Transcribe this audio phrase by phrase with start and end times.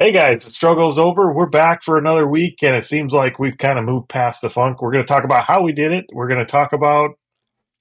[0.00, 1.32] Hey guys, the struggle's over.
[1.32, 4.48] We're back for another week, and it seems like we've kind of moved past the
[4.48, 4.80] funk.
[4.80, 6.04] We're going to talk about how we did it.
[6.12, 7.18] We're going to talk about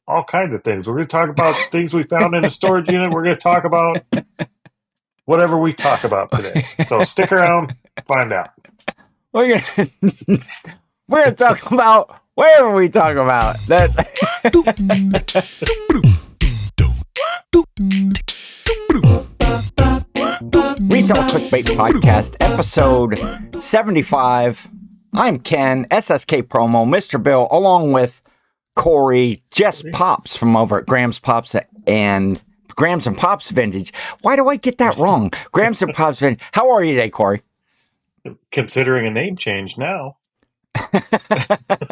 [0.07, 0.87] all kinds of things.
[0.87, 3.13] We're going to talk about things we found in the storage unit.
[3.13, 4.03] We're going to talk about
[5.25, 6.65] whatever we talk about today.
[6.87, 7.75] So stick around,
[8.07, 8.49] find out.
[9.31, 9.89] We're gonna
[11.07, 13.57] we're gonna talk about whatever we talk about.
[13.67, 13.93] That
[20.41, 23.17] Resell Clickbait Podcast, episode
[23.59, 24.67] 75.
[25.13, 27.21] I'm Ken, SSK Promo, Mr.
[27.21, 28.21] Bill, along with
[28.75, 31.55] Cory, Jess Pops from over at Grams Pops
[31.87, 32.39] and
[32.75, 33.91] Grams and Pops Vintage.
[34.21, 35.31] Why do I get that wrong?
[35.51, 36.45] Grams and Pops Vintage.
[36.51, 37.41] How are you today, Cory?
[38.51, 40.17] Considering a name change now.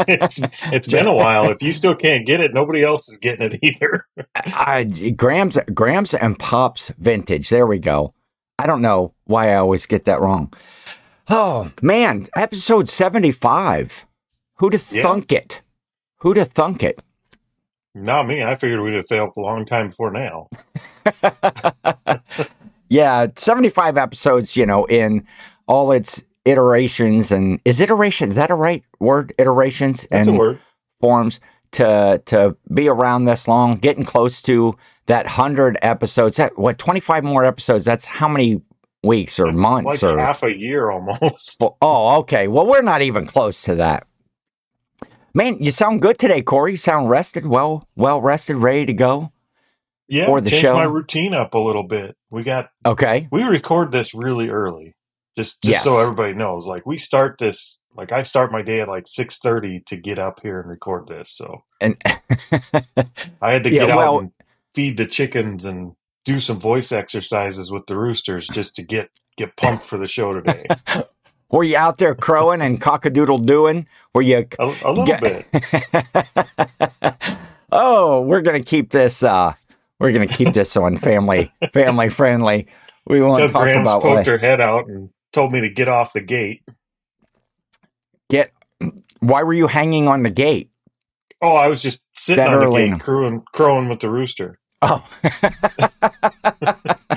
[0.07, 0.39] it's
[0.71, 1.49] it's been a while.
[1.49, 4.05] If you still can't get it, nobody else is getting it either.
[4.35, 4.83] I,
[5.15, 7.49] Grams, Grams and Pops Vintage.
[7.49, 8.13] There we go.
[8.57, 10.53] I don't know why I always get that wrong.
[11.29, 14.05] Oh man, episode seventy-five.
[14.55, 15.01] Who'd have Yeah.
[15.03, 15.61] thunk it?
[16.19, 17.01] Who'd have thunk it?
[17.93, 18.43] Not me.
[18.43, 20.47] I figured we'd have failed a long time before now.
[22.89, 25.25] yeah, 75 episodes, you know, in
[25.67, 29.33] all its iterations and is iteration is that a right word?
[29.39, 30.59] Iterations That's and word.
[31.01, 31.39] forms
[31.71, 34.75] to to be around this long, getting close to
[35.07, 36.37] that 100 episodes.
[36.37, 37.85] That what 25 more episodes.
[37.85, 38.61] That's how many
[39.03, 41.57] weeks or It's months like or half a year almost.
[41.59, 42.47] Well, oh, okay.
[42.47, 44.07] Well, we're not even close to that.
[45.33, 46.71] Man, you sound good today, Cory.
[46.71, 49.31] You sound rested, well, well rested, ready to go.
[50.07, 50.75] Yeah, for the changed show.
[50.75, 52.15] my routine up a little bit.
[52.29, 53.27] We got Okay.
[53.31, 54.95] we record this really early,
[55.37, 56.67] just just so everybody knows.
[56.67, 60.19] Like we start this, like I start my day at like six thirty to get
[60.19, 61.31] up here and record this.
[61.35, 61.97] So And
[63.41, 64.31] I had to Yeah, get out well- and
[64.75, 65.93] feed the chickens and
[66.25, 70.33] do some voice exercises with the roosters just to get get pumped for the show
[70.33, 70.65] today.
[71.51, 73.87] were you out there crowing and cockadoodle doing?
[74.15, 74.47] Were you?
[74.59, 75.47] A, a little bit.
[77.71, 79.23] oh, we're gonna keep this.
[79.23, 79.53] uh
[79.99, 82.67] We're gonna keep this on family family friendly.
[83.07, 85.61] We want to Until talk Grams about poked what, her head out and told me
[85.61, 86.63] to get off the gate.
[88.29, 88.51] get.
[89.19, 90.69] Why were you hanging on the gate?
[91.41, 92.67] Oh, I was just sitting That on the early.
[92.67, 94.59] gate crowing, crowing with the rooster.
[94.81, 95.03] Oh.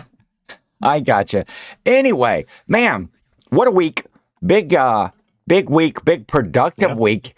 [0.83, 1.45] I gotcha.
[1.85, 3.09] Anyway, man,
[3.51, 4.05] what a week.
[4.45, 5.11] Big uh
[5.47, 6.97] big week, big productive Yeah.
[6.97, 7.35] week.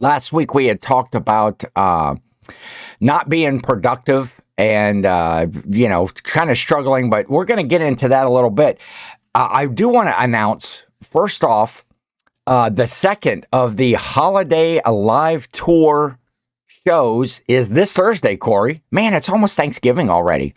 [0.00, 2.16] Last week we had talked about uh
[3.00, 7.80] not being productive and uh you know, kind of struggling, but we're going to get
[7.80, 8.78] into that a little bit.
[9.34, 11.86] Uh, I do want to announce first off
[12.46, 16.18] uh the second of the Holiday Alive tour
[16.86, 18.82] shows is this Thursday, Cory.
[18.90, 20.54] Man, it's almost Thanksgiving already.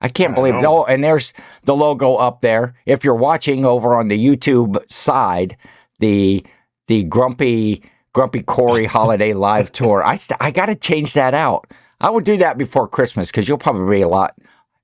[0.00, 0.64] I can't I believe it.
[0.64, 1.32] Oh, and there's
[1.64, 2.74] the logo up there.
[2.86, 5.56] If you're watching over on the YouTube side,
[5.98, 6.44] the
[6.88, 7.82] the grumpy
[8.12, 10.02] grumpy Cory holiday live tour.
[10.04, 11.70] I st- I got to change that out.
[12.00, 14.34] I would do that before Christmas because you'll probably be a lot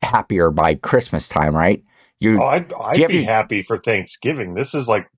[0.02, 1.82] happier by Christmas time, right?
[2.20, 4.54] You Oh, I'd, I'd have be happy for Thanksgiving.
[4.54, 5.08] This is like,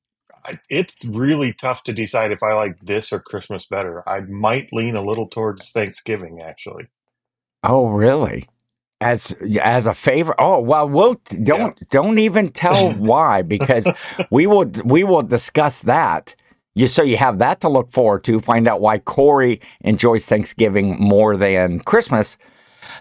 [0.48, 4.08] I, it's really tough to decide if I like this or Christmas better.
[4.08, 6.86] I might lean a little towards Thanksgiving, actually.
[7.62, 8.48] Oh, really?
[9.00, 9.32] As
[9.62, 10.34] as a favor?
[10.40, 13.86] Oh, well, we'll don't don't even tell why because
[14.30, 16.34] we will we will discuss that.
[16.74, 18.40] You so you have that to look forward to.
[18.40, 22.36] Find out why Cory enjoys Thanksgiving more than Christmas.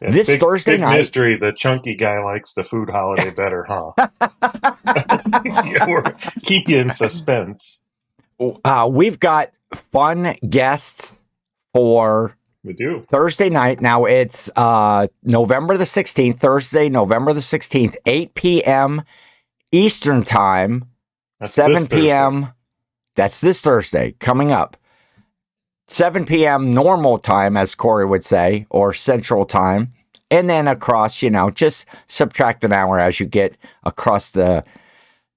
[0.02, 1.36] Yeah, This big, Thursday big night- mystery.
[1.38, 3.92] The chunky guy likes the food holiday better, huh?
[5.66, 6.12] yeah,
[6.44, 7.84] keep you in suspense.
[8.64, 9.52] Uh, we've got
[9.92, 11.14] fun guests
[11.74, 13.06] for We do.
[13.12, 13.82] Thursday night.
[13.82, 19.02] Now it's uh, November the 16th, Thursday, November the 16th, 8 p.m.
[19.72, 20.86] Eastern Time.
[21.40, 22.50] That's 7 p.m.
[23.16, 24.78] That's this Thursday coming up.
[25.88, 26.74] 7 p.m.
[26.74, 29.94] normal time, as Cory would say, or central time.
[30.30, 34.64] And then across, you know, just subtract an hour as you get across the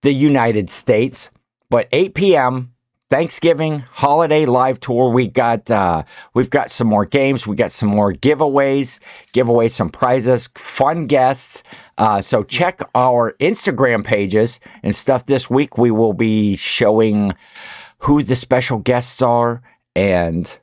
[0.03, 1.31] the United States.
[1.69, 2.73] But 8 p.m.
[3.11, 5.11] Thanksgiving holiday live tour.
[5.11, 7.45] We got uh, we've got some more games.
[7.45, 9.01] We got some more giveaways.
[9.33, 10.49] Give away some prizes.
[10.55, 11.65] Fun guests.
[11.99, 15.27] Uh, so check our Instagram pages and stuff.
[15.27, 17.33] This week we will be showing
[17.99, 19.61] who the special guests are
[19.95, 20.59] and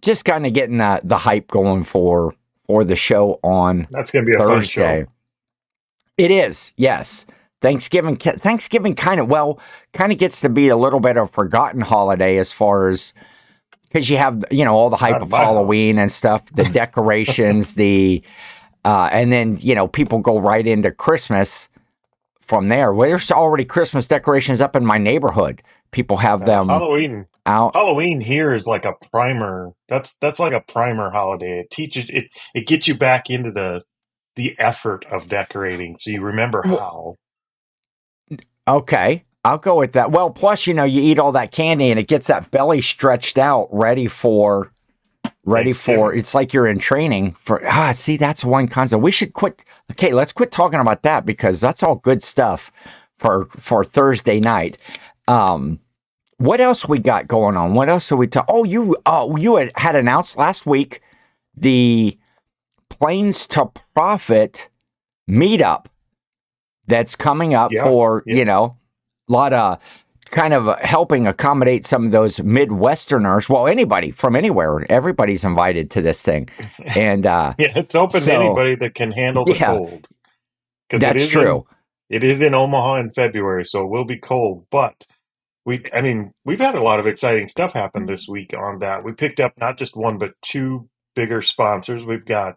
[0.00, 2.34] just kind of getting the, the hype going for
[2.66, 5.06] for the show on That's going to be a fun show.
[6.16, 7.26] It is, yes.
[7.60, 9.60] Thanksgiving, Thanksgiving, kind of well,
[9.92, 13.12] kind of gets to be a little bit of a forgotten holiday as far as
[13.92, 15.46] because you have you know all the hype Not of my house.
[15.46, 18.22] Halloween and stuff, the decorations, the
[18.84, 21.68] uh, and then you know people go right into Christmas
[22.40, 22.92] from there.
[22.92, 25.62] Well, there's already Christmas decorations up in my neighborhood.
[25.92, 27.74] People have them Halloween out.
[27.74, 29.72] Halloween here is like a primer.
[29.88, 31.60] That's that's like a primer holiday.
[31.60, 32.24] It teaches it
[32.54, 33.82] it gets you back into the
[34.36, 37.16] the effort of decorating so you remember how.
[38.66, 40.12] Okay, I'll go with that.
[40.12, 43.36] Well, plus you know you eat all that candy and it gets that belly stretched
[43.36, 44.72] out, ready for,
[45.44, 46.14] ready for.
[46.14, 47.60] It's like you're in training for.
[47.66, 49.02] Ah, see, that's one concept.
[49.02, 49.64] We should quit.
[49.90, 52.70] Okay, let's quit talking about that because that's all good stuff
[53.18, 54.78] for for Thursday night.
[55.28, 55.80] Um,
[56.38, 57.74] what else we got going on?
[57.74, 58.54] What else are we talking?
[58.54, 61.02] Oh, you oh you had had announced last week
[61.56, 62.18] the
[62.90, 64.68] Plains to Profit
[65.30, 65.86] meetup
[66.86, 68.34] that's coming up Yeah, for yeah.
[68.38, 68.76] you know
[69.28, 69.78] a lot of
[70.30, 76.02] kind of helping accommodate some of those midwesterners well anybody from anywhere everybody's invited to
[76.02, 76.48] this thing
[76.96, 79.64] and uh Yeah, it's open to anybody that can handle the Yeah.
[79.64, 80.08] cold.
[81.02, 81.66] it that's is true
[82.10, 84.66] In, it is in Omaha in February, so it will be cold.
[84.70, 85.06] But
[85.64, 88.08] we, I mean, we've had a lot of exciting stuff happen mm.
[88.08, 89.04] this week on that.
[89.04, 92.04] We picked up not just one, but two bigger sponsors.
[92.04, 92.56] We've got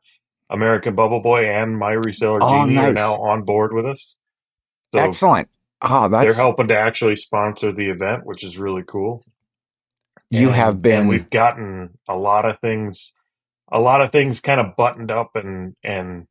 [0.50, 4.18] American Bubble Boy and My Reseller Oh, Genie are now on board with us.
[4.94, 5.50] So excellent
[5.82, 9.24] oh they're helping to actually sponsor the event, which is really cool.
[10.30, 13.14] you And- have been and we've gotten a lot of things
[13.72, 16.28] a lot of things kind of buttoned up and and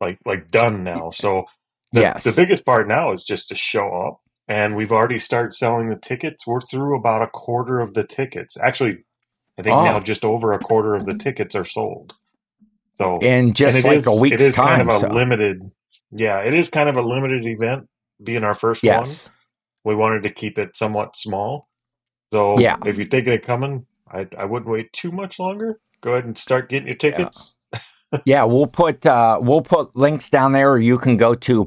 [0.00, 1.44] like like done now so
[1.92, 2.24] the, Yes.
[2.24, 5.96] the biggest part now is just to show up and we've already started selling the
[5.96, 8.98] tickets we're through about a quarter of the tickets actually
[9.58, 9.84] i think Oh.
[9.84, 12.14] now just over a quarter of the tickets are sold
[12.98, 15.62] so in just like is- a week's it is time kind of a so- limited
[16.10, 17.88] yeah it is kind of a limited event
[18.22, 19.28] being our first one yes
[19.84, 21.68] we wanted to keep it somewhat small.
[22.32, 22.78] So Yeah.
[22.86, 25.78] if you're thinking of coming, I, I wouldn't wait too much longer.
[26.00, 27.58] Go ahead and start getting your tickets.
[28.24, 30.70] Yeah, we'll put uh, we'll put links down there.
[30.72, 31.64] Or you can go to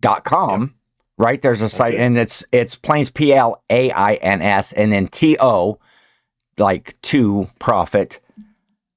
[0.00, 0.74] plains2profit.com.
[1.18, 2.00] Right there's a site, it.
[2.00, 5.78] and it's it's plains p l a i n s, and then t o,
[6.58, 8.20] like to profit.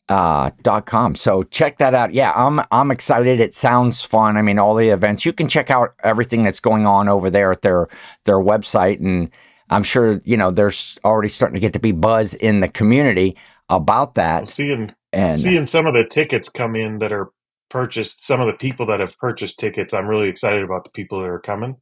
[0.09, 1.15] Uh, dot com.
[1.15, 2.13] So check that out.
[2.13, 3.39] Yeah, I'm I'm excited.
[3.39, 4.35] It sounds fun.
[4.37, 5.25] I mean, all the events.
[5.25, 7.87] You can check out everything that's going on over there at their
[8.25, 9.29] their website, and
[9.69, 13.37] I'm sure you know there's already starting to get to be buzz in the community
[13.69, 14.49] about Well, that.
[14.49, 17.31] seeing And seeing some of the tickets come in that are
[17.73, 21.19] purchased, some of the people that have purchased tickets, I'm really excited about the people
[21.19, 21.75] that are coming.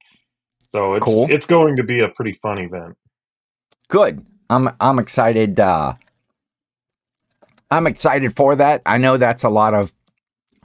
[0.71, 1.27] So it's Cool.
[1.29, 2.95] it's going to be a pretty fun event.
[3.89, 4.25] good.
[4.49, 5.59] I'm I'm excited.
[5.59, 5.93] Uh,
[7.69, 8.81] I'm excited for that.
[8.85, 9.93] I know that's a lot of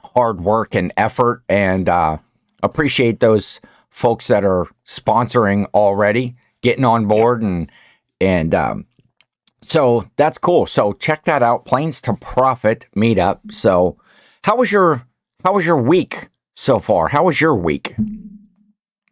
[0.01, 2.17] hard work and effort, and uh,
[2.63, 3.59] appreciate those
[3.89, 7.71] folks that are sponsoring already, getting on board, and
[8.19, 8.85] and um,
[9.67, 10.65] so that's cool.
[10.67, 11.65] So check that out.
[11.65, 13.39] Plains to Profit meetup.
[13.51, 13.97] So
[14.43, 15.05] how was your
[15.47, 16.27] how was your week
[16.57, 17.07] so far?
[17.07, 17.95] How was your week?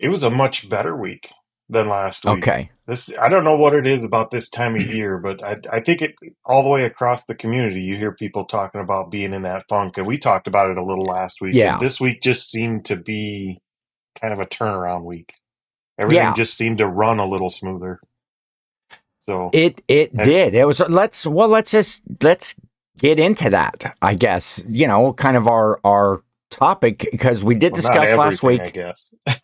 [0.02, 1.30] It was a much better week
[1.70, 2.40] than last week.
[2.40, 2.72] Okay.
[2.88, 5.80] This I don't know what it is about this time of year, but I I
[5.80, 6.14] think it
[6.46, 9.98] all the way across the community you hear people talking about being in that funk
[9.98, 11.54] and we talked about it a little last week.
[11.54, 11.78] Yeah.
[11.78, 13.62] This week just seemed to be
[14.20, 15.32] kind of a turnaround week.
[15.98, 16.34] Everything Yeah.
[16.34, 18.02] just seemed to run a little smoother.
[19.22, 20.54] So It it And- did.
[20.54, 22.56] It was let's well let's just let's
[22.98, 23.96] get into that.
[24.02, 26.22] I guess you know kind of our our
[26.58, 28.74] topic because we did well, discuss last everything, I week.
[28.74, 29.14] guess.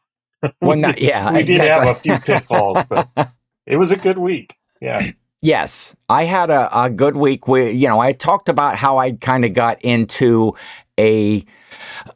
[0.59, 3.09] Well, we not, did, yeah, we did have a few pitfalls, but
[3.67, 4.55] it was a good week.
[4.81, 5.11] Yeah.
[5.39, 7.47] Yes, I had a, a good week.
[7.47, 10.55] Where you know I talked about how I kind of got into
[10.99, 11.45] a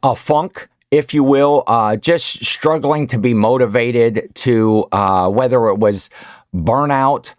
[0.02, 5.76] a funk, if you will, uh, just struggling to be motivated to uh, whether it
[5.76, 6.10] was
[6.54, 7.34] burnout,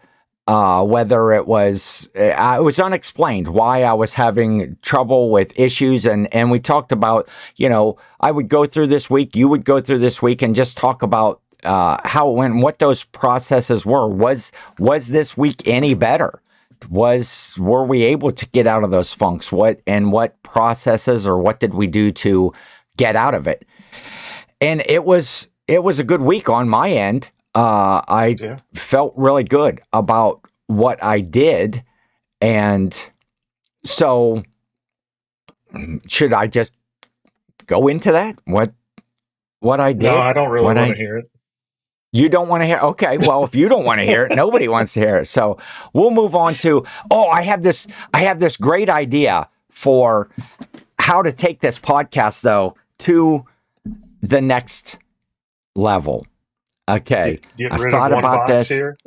[0.47, 6.05] uh, whether it was uh, it was unexplained why I was having trouble with issues,
[6.05, 9.65] and and we talked about you know I would go through this week, you would
[9.65, 13.03] go through this week, and just talk about uh, how it went, and what those
[13.03, 14.07] processes were.
[14.07, 16.41] Was was this week any better?
[16.89, 19.51] Was were we able to get out of those funks?
[19.51, 22.53] What and what processes or what did we do to
[22.95, 23.65] get out of it?
[24.61, 27.29] And it was it was a good week on my end.
[27.57, 28.57] Uh, I Yeah.
[28.75, 31.83] felt really good about what I did,
[32.39, 32.95] and
[33.83, 34.43] so
[36.07, 36.71] should I just
[37.65, 38.37] go into that?
[38.45, 38.73] What
[39.59, 40.03] what I did?
[40.03, 41.31] No, I don't really want to hear it.
[42.11, 42.77] You don't want to hear?
[42.77, 45.27] Okay, well, if you don't want to hear it, nobody wants to hear it.
[45.27, 45.57] So
[45.93, 46.85] we'll move on to.
[47.09, 47.87] Oh, I have this.
[48.13, 50.29] I have this great idea for
[50.99, 53.45] how to take this podcast though to
[54.21, 54.99] the next
[55.75, 56.27] level.
[56.87, 57.39] Okay.
[57.57, 58.69] Get I've thought about this.
[58.69, 58.97] here.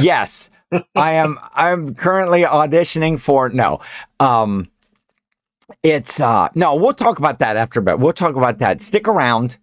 [0.00, 0.50] Yes,
[0.94, 1.38] I am.
[1.54, 3.80] I'm currently auditioning for no.
[4.20, 4.68] Um,
[5.82, 8.80] it's uh no, we'll talk about that after but we'll talk about that.
[8.80, 9.58] Stick around.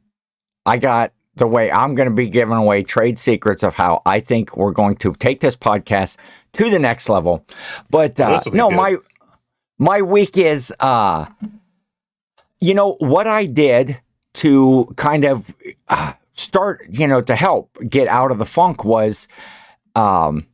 [0.65, 4.19] I got the way I'm going to be giving away trade secrets of how I
[4.19, 6.17] think we're going to take this podcast
[6.53, 7.45] to the next level.
[7.89, 8.75] But uh, no, good.
[8.75, 8.95] my
[9.79, 11.25] my week is uh
[12.59, 13.99] you know what I did
[14.35, 15.53] to kind of
[15.89, 19.27] uh, start, you know, to help get out of the funk was
[19.95, 20.45] um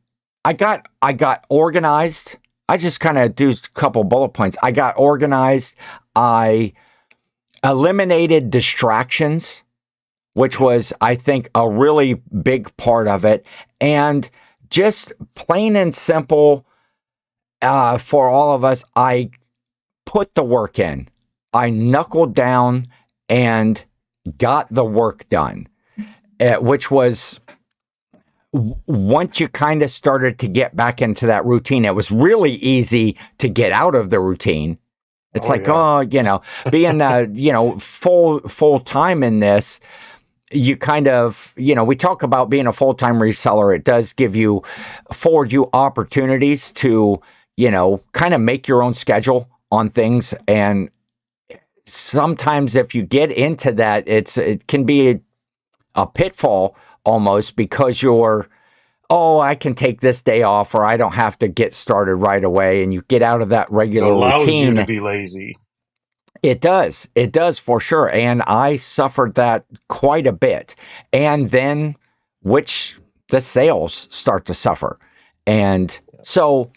[0.45, 2.37] I got I got organized.
[2.67, 4.57] I just kind of do a couple bullet points.
[4.61, 5.73] I got organized.
[6.15, 6.73] I
[7.63, 9.63] eliminated distractions,
[10.33, 13.45] which was I think a really big part of it,
[13.81, 14.29] and
[14.69, 16.65] just plain and simple
[17.61, 18.83] uh, for all of us.
[18.95, 19.31] I
[20.05, 21.07] put the work in.
[21.53, 22.87] I knuckled down
[23.27, 23.83] and
[24.37, 25.67] got the work done,
[26.39, 27.39] uh, which was
[28.51, 33.15] once you kind of started to get back into that routine, it was really easy
[33.37, 34.77] to get out of the routine.
[35.33, 35.73] It's oh, like, yeah.
[35.73, 36.41] oh, you know,
[36.71, 39.79] being uh, you know, full full time in this,
[40.51, 43.75] you kind of, you know, we talk about being a full time reseller.
[43.75, 44.63] It does give you
[45.09, 47.21] afford you opportunities to,
[47.57, 50.33] you know, kind of make your own schedule on things.
[50.47, 50.89] And
[51.85, 55.19] sometimes if you get into that, it's it can be
[56.01, 58.47] a, pitfall almost because you're
[59.09, 62.43] oh i can take this day off or i don't have to get started right
[62.43, 64.67] away and you get out of that regular it allows routine.
[64.67, 65.57] you to be lazy.
[66.41, 67.05] It does.
[67.15, 68.09] It does for sure.
[68.09, 70.73] And i suffered that quite a bit.
[71.11, 71.97] And then
[72.41, 74.95] which the sales start to suffer.
[75.45, 76.71] And so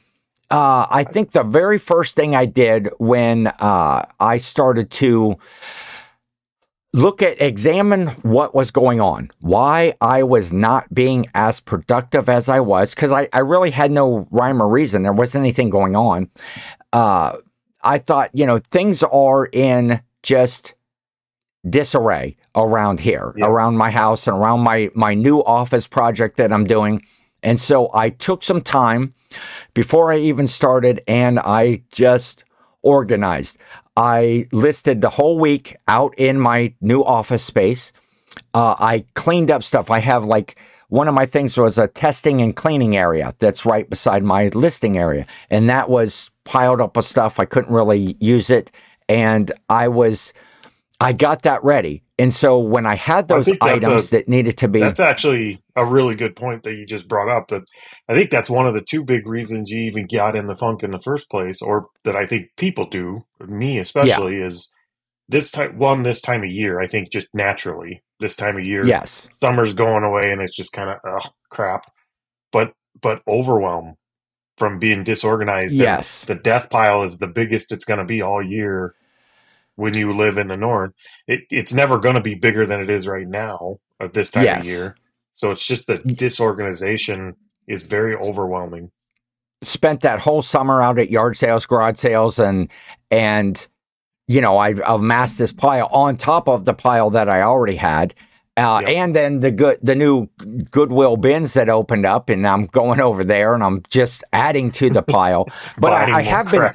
[0.50, 5.34] uh, i think the very first thing i did when uh, i started to
[6.92, 12.48] look at examine what was going on why i was not being as productive as
[12.48, 15.02] i was because I, I really had no rhyme or reason.
[15.02, 16.30] There wasn't anything going on.
[16.92, 17.38] Uh,
[17.82, 20.74] i thought you know things are in just
[21.68, 23.46] disarray around here yeah.
[23.46, 27.02] around my house and around my my new office project that i'm doing.
[27.42, 29.14] And so i took some time
[29.72, 32.44] before i even started and i just
[32.82, 33.56] organized
[33.96, 37.92] I listed the whole week out in my new office space.
[38.54, 39.90] Uh, I cleaned up stuff.
[39.90, 40.56] I have like
[40.88, 44.96] one of my things was a testing and cleaning area that's right beside my listing
[44.98, 45.26] area.
[45.50, 47.38] And that was piled up with stuff.
[47.38, 48.70] I couldn't really use it.
[49.08, 50.32] And I was,
[51.02, 52.02] I got that ready.
[52.18, 54.80] And so when I had those I items a, that needed to be.
[54.80, 57.48] That's actually a really good point that you just brought up.
[57.48, 57.62] That
[58.08, 60.82] I think that's one of the two big reasons you even got in the funk
[60.82, 64.46] in the first place, or that I think people do, me especially, yeah.
[64.46, 64.70] is
[65.28, 68.86] this time, one, this time of year, I think just naturally, this time of year.
[68.86, 69.28] Yes.
[69.40, 71.86] Summer's going away and it's just kind of, oh, crap.
[72.52, 73.96] But, but overwhelm
[74.58, 75.74] from being disorganized.
[75.74, 76.24] Yes.
[76.26, 78.94] The death pile is the biggest it's going to be all year
[79.76, 80.92] when you live in the north.
[81.26, 84.44] It, it's never going to be bigger than it is right now at this time
[84.44, 84.64] yes.
[84.64, 84.96] of year.
[85.32, 87.34] So it's just the disorganization
[87.66, 88.90] is very overwhelming.
[89.62, 92.68] Spent that whole summer out at yard sales, garage sales, and
[93.10, 93.66] and
[94.26, 98.14] you know I've amassed this pile on top of the pile that I already had.
[98.56, 98.90] Uh, yep.
[98.90, 100.26] And then the good, the new
[100.70, 104.90] Goodwill bins that opened up, and I'm going over there, and I'm just adding to
[104.90, 105.48] the pile.
[105.78, 106.70] But I, I have been.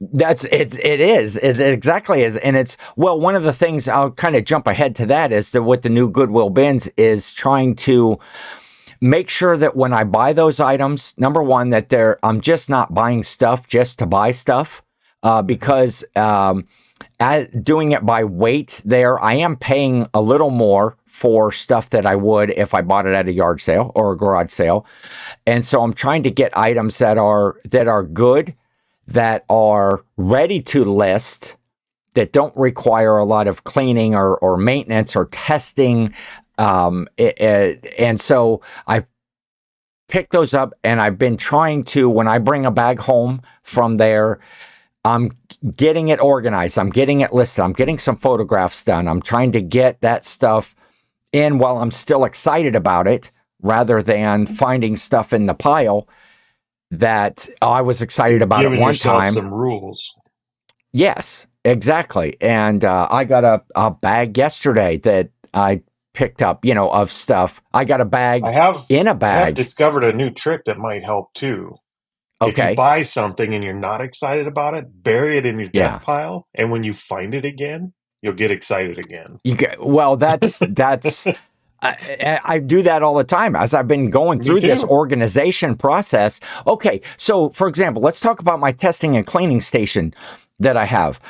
[0.00, 1.36] That's it's it is.
[1.36, 4.94] It exactly is, and it's well one of the things I'll kind of jump ahead
[4.96, 8.20] to that is that what the new Goodwill bins is trying to
[9.00, 12.94] make sure that when I buy those items, number one that they're I'm just not
[12.94, 14.82] buying stuff just to buy stuff,
[15.24, 16.68] uh, because um,
[17.18, 22.06] at, doing it by weight there, I am paying a little more for stuff that
[22.06, 24.86] I would if I bought it at a yard sale or a garage sale,
[25.44, 28.54] and so I'm trying to get items that are that are good
[29.08, 31.56] that are ready to list
[32.14, 36.14] that don't require a lot of cleaning or, or maintenance or testing.
[36.58, 39.06] Um, it, it, and so I've
[40.08, 43.96] picked those up and I've been trying to, when I bring a bag home from
[43.96, 44.40] there,
[45.04, 45.32] I'm
[45.74, 46.78] getting it organized.
[46.78, 47.64] I'm getting it listed.
[47.64, 49.08] I'm getting some photographs done.
[49.08, 50.74] I'm trying to get that stuff
[51.32, 53.30] in while I'm still excited about it
[53.62, 56.08] rather than finding stuff in the pile
[56.90, 59.32] that I was excited about Giving at one time.
[59.32, 60.14] Some rules.
[60.92, 62.36] Yes, exactly.
[62.40, 65.82] And uh, I got a, a bag yesterday that I
[66.14, 67.60] picked up, you know, of stuff.
[67.72, 68.42] I got a bag.
[68.44, 69.42] I have in a bag.
[69.42, 71.76] I have discovered a new trick that might help too.
[72.40, 72.62] Okay.
[72.62, 75.98] If you buy something and you're not excited about it, bury it in your yeah.
[75.98, 77.92] pile, and when you find it again,
[78.22, 79.38] you'll get excited again.
[79.42, 80.16] You get well.
[80.16, 81.26] That's that's
[81.82, 86.40] I, I, do that all the time as I've been going through this organization process.
[86.66, 90.12] Okay, so for example, let's talk about my testing and cleaning station.
[90.60, 91.20] that I have.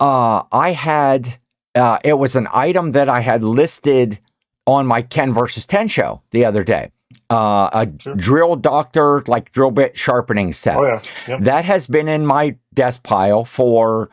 [0.00, 1.38] Uh, I had
[1.74, 4.18] uh, it was an item that I had listed
[4.66, 6.90] on my Ken versus Ten show the other day.
[7.30, 8.14] Uh, a Sure.
[8.14, 11.40] drill doctor like drill bit sharpening set Oh yeah, yep.
[11.42, 14.10] that has been in my desk pile for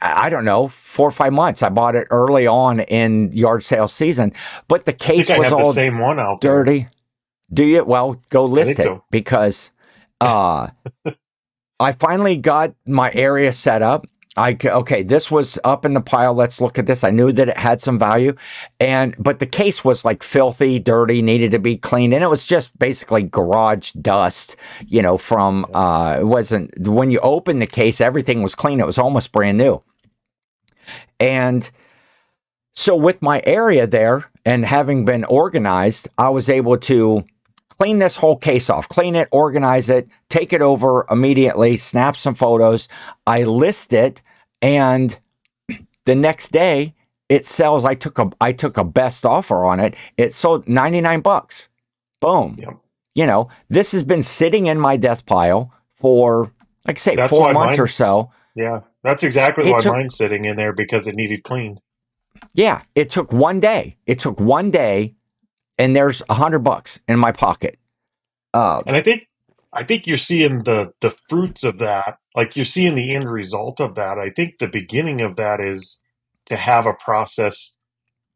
[0.00, 1.62] I don't know four or five months.
[1.62, 4.32] I bought it early on in yard sale season,
[4.68, 6.64] but the case was have the same one out there.
[6.64, 6.88] dirty.
[7.52, 7.84] Do you?
[7.84, 9.04] Well, go list it so.
[9.10, 9.70] because
[10.20, 10.68] uh,
[11.80, 14.06] I finally got my area set up.
[14.40, 16.32] I okay, this was up in the pile.
[16.32, 17.04] Let's look at this.
[17.04, 18.34] I knew that it had some value,
[18.80, 22.46] and but the case was like filthy, dirty, needed to be cleaned, and it was
[22.46, 24.56] just basically garage dust.
[24.86, 28.80] You know, from uh, it wasn't when you open the case, everything was clean.
[28.80, 29.82] It was almost brand new,
[31.20, 31.70] and
[32.74, 37.24] so with my area there and having been organized, I was able to
[37.68, 42.34] clean this whole case off, clean it, organize it, take it over immediately, snap some
[42.34, 42.88] photos.
[43.26, 44.22] I list it
[44.62, 45.18] and
[46.06, 46.94] the next day
[47.28, 47.84] it sells.
[47.84, 49.94] I took a I took a best offer on it.
[50.16, 51.68] It sold 99 bucks.
[52.20, 52.56] Boom.
[52.58, 52.76] Yep.
[53.14, 56.52] You know, this has been sitting in my death pile for
[56.86, 58.30] like I say That's four months or so.
[58.54, 61.80] Yeah, that's exactly It why took- mine's sitting in there because it needed cleaned.
[62.54, 63.96] Yeah, it took one day.
[64.06, 65.14] It took one day,
[65.78, 67.78] and there's a hundred bucks in my pocket.
[68.52, 69.28] Uh, And I think
[69.72, 72.16] I think you're seeing the the fruits of that.
[72.34, 74.18] Like you're seeing the end result of that.
[74.18, 76.00] I think the beginning of that is
[76.46, 77.78] to have a process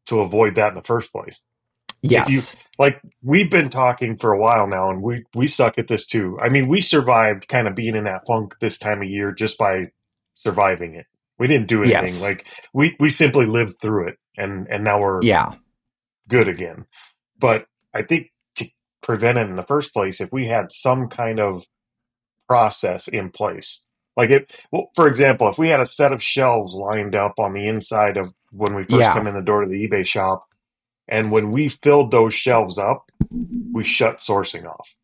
[0.05, 1.39] to avoid that in the first place.
[2.01, 2.41] yes, you-
[2.77, 6.37] Like we've been talking for a while now, and we we suck at this too.
[6.41, 9.57] I mean, we survived kind of being in that funk this time of year just
[9.57, 9.87] by
[10.35, 11.05] surviving it.
[11.39, 12.13] We didn't do anything.
[12.13, 12.21] Yes.
[12.21, 15.53] Like we we simply lived through it, and and now we're yeah,
[16.29, 16.85] good again.
[17.39, 18.27] But I think
[19.05, 21.65] to prevent it in the first place, if we had some kind of
[22.47, 23.81] process in place,
[24.17, 27.53] like if, well, for example, if we had a set of shelves lined up on
[27.53, 29.13] the inside of when we first Yeah.
[29.13, 30.43] come in the door to the eBay shop,
[31.07, 33.11] and when we filled those shelves up,
[33.73, 34.95] we shut sourcing off.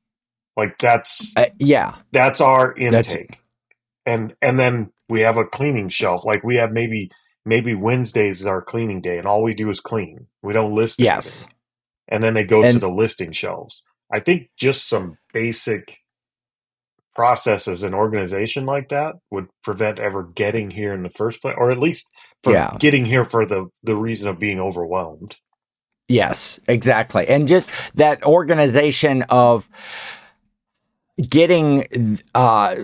[0.58, 3.39] Like that's uh, yeah, that's our That's- intake,
[4.06, 6.25] and and then we have a cleaning shelf.
[6.25, 7.10] Like we have maybe
[7.45, 10.28] maybe Wednesdays is our cleaning day, and all we do is clean.
[10.41, 11.54] We don't list yes, anything
[12.10, 13.84] and then they go to And- the listing shelves.
[14.12, 15.97] I think just some basic
[17.15, 21.71] processes and organization like that would prevent ever getting here in the first place, or
[21.71, 22.12] at least
[22.43, 22.80] for Yeah.
[22.80, 25.36] getting here for the the reason of being overwhelmed.
[26.10, 29.67] yes, exactly, and just that organization of
[31.30, 32.76] getting uh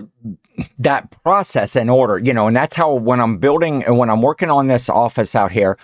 [0.80, 4.22] that process in order you know and that's how when i'm building and when i'm
[4.22, 5.78] working on this office out here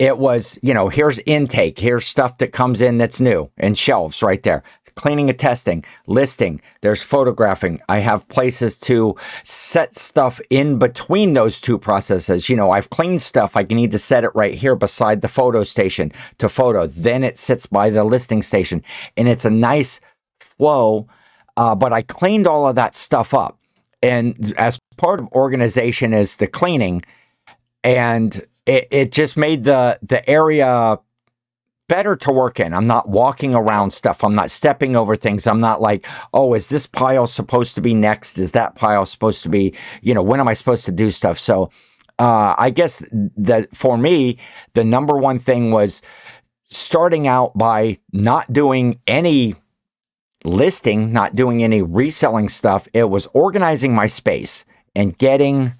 [0.00, 4.22] it was you know here's intake here's stuff that comes in that's new and shelves
[4.22, 4.62] right there
[5.00, 7.80] cleaning and testing listing there's photographing.
[7.88, 12.48] I have places to set stuff in between those two processes.
[12.48, 15.64] You know i've cleaned stuff i need to set it right here beside the photo
[15.64, 16.86] station to photo.
[16.86, 18.84] Then it sits by the listing station
[19.16, 20.00] and it's a nice
[20.40, 21.08] flow
[21.56, 23.58] uh, but i cleaned all of that stuff up.
[24.02, 27.02] And as part of organization is the cleaning
[27.84, 30.98] and it, it just made the the area
[31.90, 32.72] better to work in.
[32.72, 34.22] I'm not walking around stuff.
[34.22, 35.44] I'm not stepping over things.
[35.46, 38.38] I'm not like oh is this pile supposed to be next?
[38.38, 41.38] Is that pile supposed to be you know when am i supposed to do stuff?
[41.38, 41.70] So
[42.18, 43.02] uh, i guess
[43.36, 44.38] that for me
[44.74, 46.00] the number one thing was
[46.68, 49.56] starting out by not doing any
[50.44, 52.86] listing, not doing any reselling stuff.
[52.92, 55.74] It was organizing my space and getting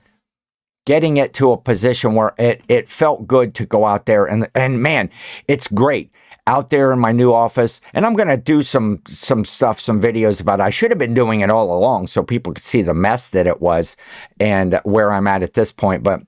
[0.87, 4.49] getting it to a position where it it felt good to go out there and
[4.55, 5.11] and man,
[5.49, 6.11] it's great
[6.47, 10.01] out there in my new office and I'm going to do some some stuff some
[10.01, 10.65] videos about it.
[10.65, 13.47] I should have been doing it all along so people could see the mess that
[13.47, 13.97] it was
[14.41, 16.23] and where I'm at at this point but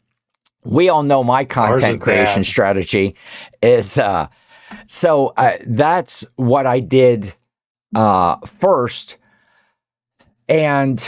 [0.65, 2.47] we all know my content creation bad.
[2.47, 3.17] strategy
[3.63, 4.29] is uh
[4.87, 7.35] so uh, that's what I did
[7.95, 9.17] uh, first.
[10.49, 11.03] And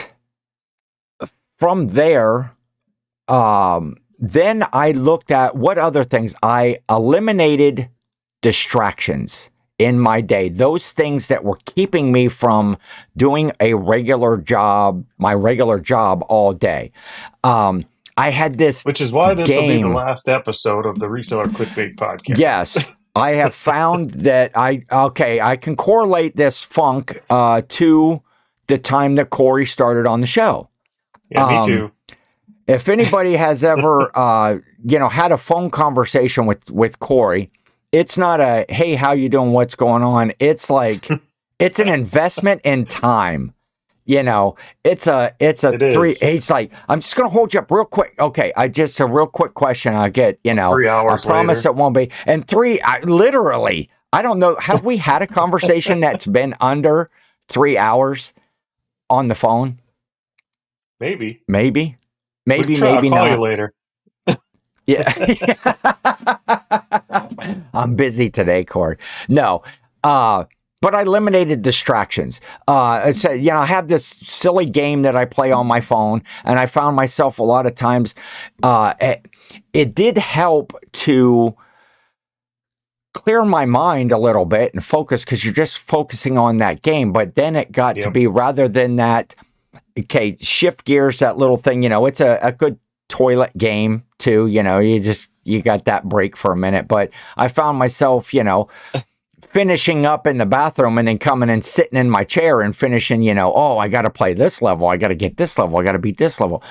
[1.58, 2.52] from there,
[3.28, 7.88] um, then I looked at what other things I eliminated
[8.42, 12.76] distractions in my day, those things that were keeping me from
[13.16, 16.92] doing a regular job, my regular job all day.
[17.42, 17.84] Um,
[18.16, 21.46] I had this Which is why this will be the last episode of the Reseller
[21.46, 22.38] Clickbait podcast.
[22.38, 22.92] Yes.
[23.16, 28.22] I have found that I okay, I can correlate this funk uh, to
[28.68, 30.68] the time that Cory started on the show.
[31.30, 31.92] Yeah, me Um, too.
[32.66, 37.50] If anybody has ever uh, you know had a phone conversation with with Cory,
[37.92, 39.52] it's not a hey, how you doing?
[39.52, 40.32] What's going on?
[40.38, 41.08] It's like
[41.58, 43.52] it's an investment in time.
[44.06, 46.12] you know, it's a it's a It three.
[46.12, 46.20] is.
[46.20, 48.14] He's like, I'm just gonna hold you up real quick.
[48.18, 49.94] Okay, I just a real quick question.
[49.94, 51.68] I get, you know, Three hours I promise later.
[51.70, 52.10] it won't be.
[52.26, 54.56] And three, I literally, I don't know.
[54.56, 57.10] Have we had a conversation that's been under
[57.48, 58.32] three hours
[59.10, 59.80] on the phone?
[61.00, 61.40] Maybe.
[61.48, 61.96] Maybe,
[62.46, 63.34] maybe, try- maybe I'll call not.
[63.34, 63.74] you later.
[64.86, 65.54] Yeah.
[67.74, 68.98] I'm busy today, Cory.
[69.28, 69.62] No.
[70.02, 70.44] Uh,
[70.82, 72.42] but I eliminated distractions.
[72.68, 75.80] Uh, I said, you know, I have this silly game that I play on my
[75.80, 78.14] phone, and I found myself a lot of times.
[78.62, 79.26] Uh, it,
[79.72, 81.54] it did help to
[83.14, 87.10] clear my mind a little bit and focus because you're just focusing on that game.
[87.12, 89.34] But then it got to be rather than that,
[89.98, 92.78] okay, shift gears, that little thing, you know, it's a, a good
[93.08, 94.46] toilet game too.
[94.46, 96.88] You know, you just, you got that break for a minute.
[96.88, 98.68] But I found myself, you know,
[99.50, 103.22] finishing up in the bathroom and then coming and sitting in my chair and finishing,
[103.22, 104.88] you know, oh, I got to play this level.
[104.88, 105.78] I got to get this level.
[105.78, 106.62] I got to beat this level.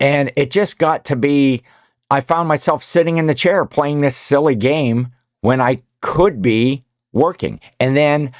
[0.00, 1.62] And it just got to be,
[2.10, 5.08] I found myself sitting in the chair playing this silly game
[5.40, 7.60] when I could be working.
[7.78, 8.32] And then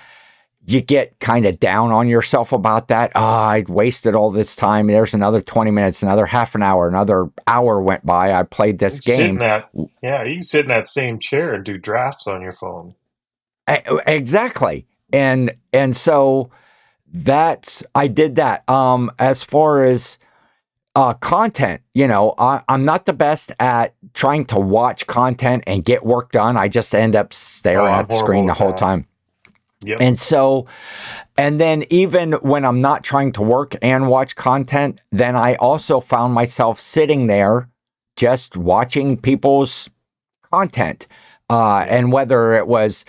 [0.66, 3.12] you get kind of down on yourself about that.
[3.14, 4.86] Ah, I wasted all this time.
[4.86, 8.32] There's another 20 minutes, another half an hour, another hour went by.
[8.32, 9.36] I played this game.
[9.38, 9.68] that,
[10.02, 12.94] yeah, you can sit in that same chair and do drafts on your phone.
[13.66, 14.86] Exactly.
[15.12, 16.50] And and so
[17.12, 18.68] that's I did that.
[18.68, 20.18] Um as far as
[20.96, 25.84] uh content, you know, I, I'm not the best at trying to watch content and
[25.84, 26.56] get work done.
[26.56, 29.06] I just end up staring Oh, at the screen the whole time.
[29.84, 29.98] Yep.
[30.00, 30.66] And so,
[31.36, 36.00] and then even when I'm not trying to work and watch content, then I also
[36.00, 37.68] found myself sitting there
[38.16, 39.88] just watching people's
[40.50, 41.06] content.
[41.50, 43.04] Uh, and whether it was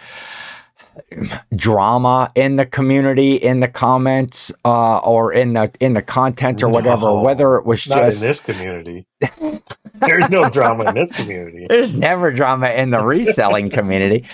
[1.55, 6.69] drama in the community, in the comments, uh, or in the in the content or
[6.69, 9.05] whatever, whether it was Not just in this community.
[9.19, 11.65] There's no drama in this community.
[11.69, 14.25] There's never drama in the reselling community.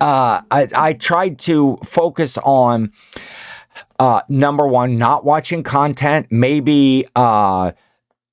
[0.00, 2.92] Uh, I, I tried to focus on
[3.98, 7.72] uh, number one, not watching content, maybe uh,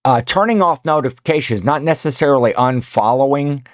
[0.06, 3.66] uh, turning off notifications, not necessarily unfollowing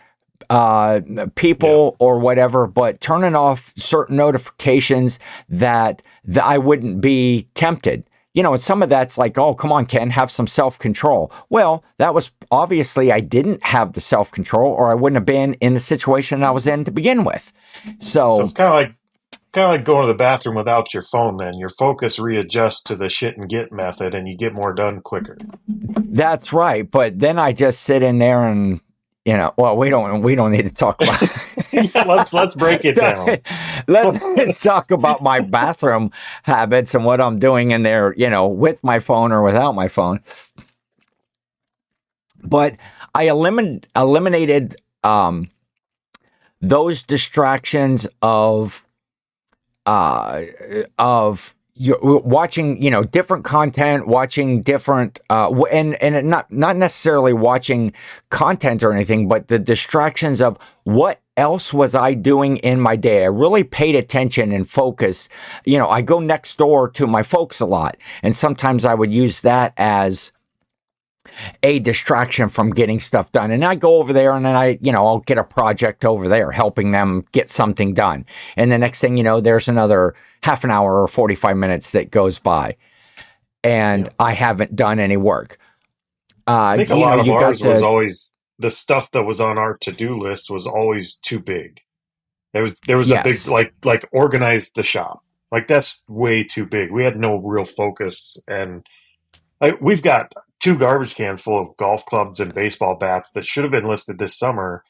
[0.50, 1.02] uh,
[1.36, 8.04] people or whatever, but turning off certain notifications that, that I wouldn't be tempted.
[8.34, 11.32] You know, and some of that's like, oh, come on, Ken, have some self control.
[11.50, 15.54] Well, that was obviously I didn't have the self control, or I wouldn't have been
[15.56, 17.52] in the situation I was in to begin with.
[18.00, 18.96] So, So it's kind of like
[19.52, 21.38] kind of like going to the bathroom without your phone.
[21.38, 25.02] Then your focus readjusts to the shit and get method, and you get more done
[25.02, 25.38] quicker.
[25.68, 26.90] That's right.
[26.90, 28.82] But then I just sit in there and
[29.26, 31.22] you know, well, we don't we don't need to talk about
[31.72, 33.40] Yeah, let's let's break it down.
[33.88, 34.24] Let's
[34.64, 36.12] talk about my bathroom
[36.44, 39.88] habits and what I'm doing in there, you know, with my phone or without my
[39.88, 40.22] phone.
[42.44, 42.78] But
[43.14, 45.50] I elimin- eliminated um,
[46.62, 48.84] those distractions of
[49.86, 50.42] uh,
[50.98, 57.34] of you watching you know different content watching different uh and and not not necessarily
[57.34, 57.92] watching
[58.30, 63.24] content or anything but the distractions of what else was i doing in my day
[63.24, 65.30] i really paid attention and focused
[65.66, 69.12] you know i go next door to my folks a lot and sometimes i would
[69.12, 70.32] use that as
[71.64, 73.50] a distraction from getting stuff done.
[73.50, 76.28] And I go over there and then I, you know, I'll get a project over
[76.28, 78.26] there helping them get something done.
[78.58, 82.12] And the next thing you know, there's another half an hour or 45 minutes that
[82.12, 82.76] goes by
[83.64, 85.58] and I haven't done any work.
[86.46, 89.58] Uh, I think a lot know, of ours was always the stuff that was on
[89.58, 91.80] our to do list was always too big.
[92.54, 95.22] There was there was a big like like organize the shop.
[95.52, 96.92] Like that's way too big.
[96.92, 98.86] We had no real focus, and
[99.62, 103.64] like we've got two garbage cans full of golf clubs and baseball bats that should
[103.64, 104.84] have been listed this summer,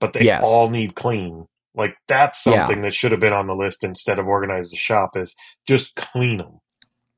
[0.00, 0.42] but they Yes.
[0.44, 1.46] all need clean.
[1.74, 2.66] Like that's Yeah.
[2.66, 5.16] something that should have been on the list instead of organize the shop.
[5.16, 6.60] Is just clean them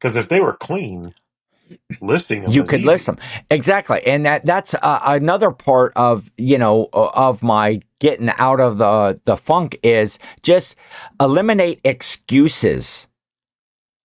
[0.00, 1.14] because if they were clean,
[2.00, 2.86] listing them you could easy.
[2.86, 3.18] list them
[3.50, 8.78] exactly and that that's uh, another part of you know of my getting out of
[8.78, 10.74] the the funk is just
[11.20, 13.06] eliminate excuses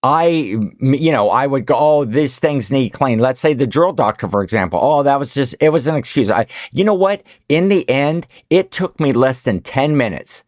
[0.03, 3.17] I, you know, I would go, oh, these things need clean.
[3.19, 4.79] Let's say the drill doctor, for example.
[4.81, 6.29] Oh, that was just, it was an excuse.
[6.29, 7.23] I, you know what?
[7.49, 10.43] In the end, it took me less than 10 minutes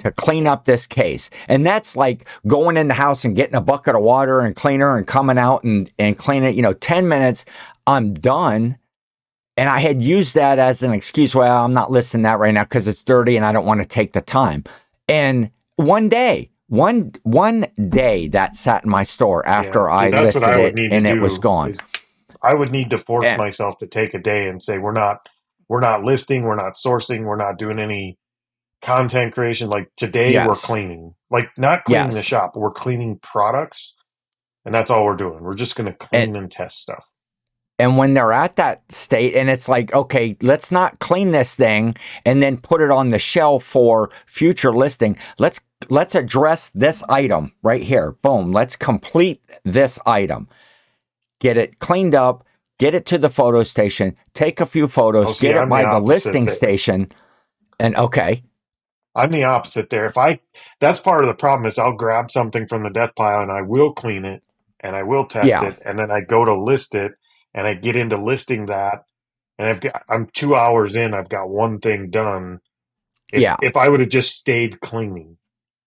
[0.00, 1.30] to clean up this case.
[1.48, 4.96] And that's like going in the house and getting a bucket of water and cleaner
[4.96, 6.54] and coming out and, and clean it.
[6.54, 7.44] You know, 10 minutes,
[7.86, 8.78] I'm done.
[9.56, 11.34] And I had used that as an excuse.
[11.34, 13.86] Well, I'm not listing that right now because it's dirty and I don't want to
[13.86, 14.64] take the time.
[15.08, 20.00] And one day, one one day that sat in my store after Yeah.
[20.00, 21.74] See, I that's what listed I would it and it was gone.
[22.42, 25.28] I would need to force And- myself to take a day and say we're not
[25.68, 28.18] we're not listing, we're not sourcing, we're not doing any
[28.82, 29.68] content creation.
[29.68, 31.14] Like today we're cleaning.
[31.30, 33.94] Like not cleaning the shop, we're cleaning products.
[34.64, 35.42] And that's all we're doing.
[35.42, 37.14] We're just gonna clean and test stuff.
[37.78, 41.94] And when they're at that state and it's like, okay, let's not clean this thing
[42.26, 45.16] and then put it on the shelf for future listing.
[45.38, 48.12] Let's let's address this item right here.
[48.22, 48.52] Boom.
[48.52, 50.46] Let's complete this item.
[51.40, 52.44] Get it cleaned up,
[52.78, 55.70] get it to the photo station, take a few photos, Oh, see, get it I'm
[55.70, 57.10] by the the listing station.
[57.78, 58.42] And okay.
[59.14, 60.06] I'm the opposite there.
[60.06, 60.40] If I
[60.80, 63.62] that's part of the problem is I'll grab something from the death pile and I
[63.62, 64.42] will clean it
[64.80, 65.64] and I will test Yeah.
[65.66, 67.12] it and then I go to list it
[67.54, 69.04] and I get into listing that
[69.58, 72.60] and I've got I'm two hours in, I've got one thing done.
[73.32, 73.56] If, Yeah.
[73.62, 75.36] If I would have just stayed cleaning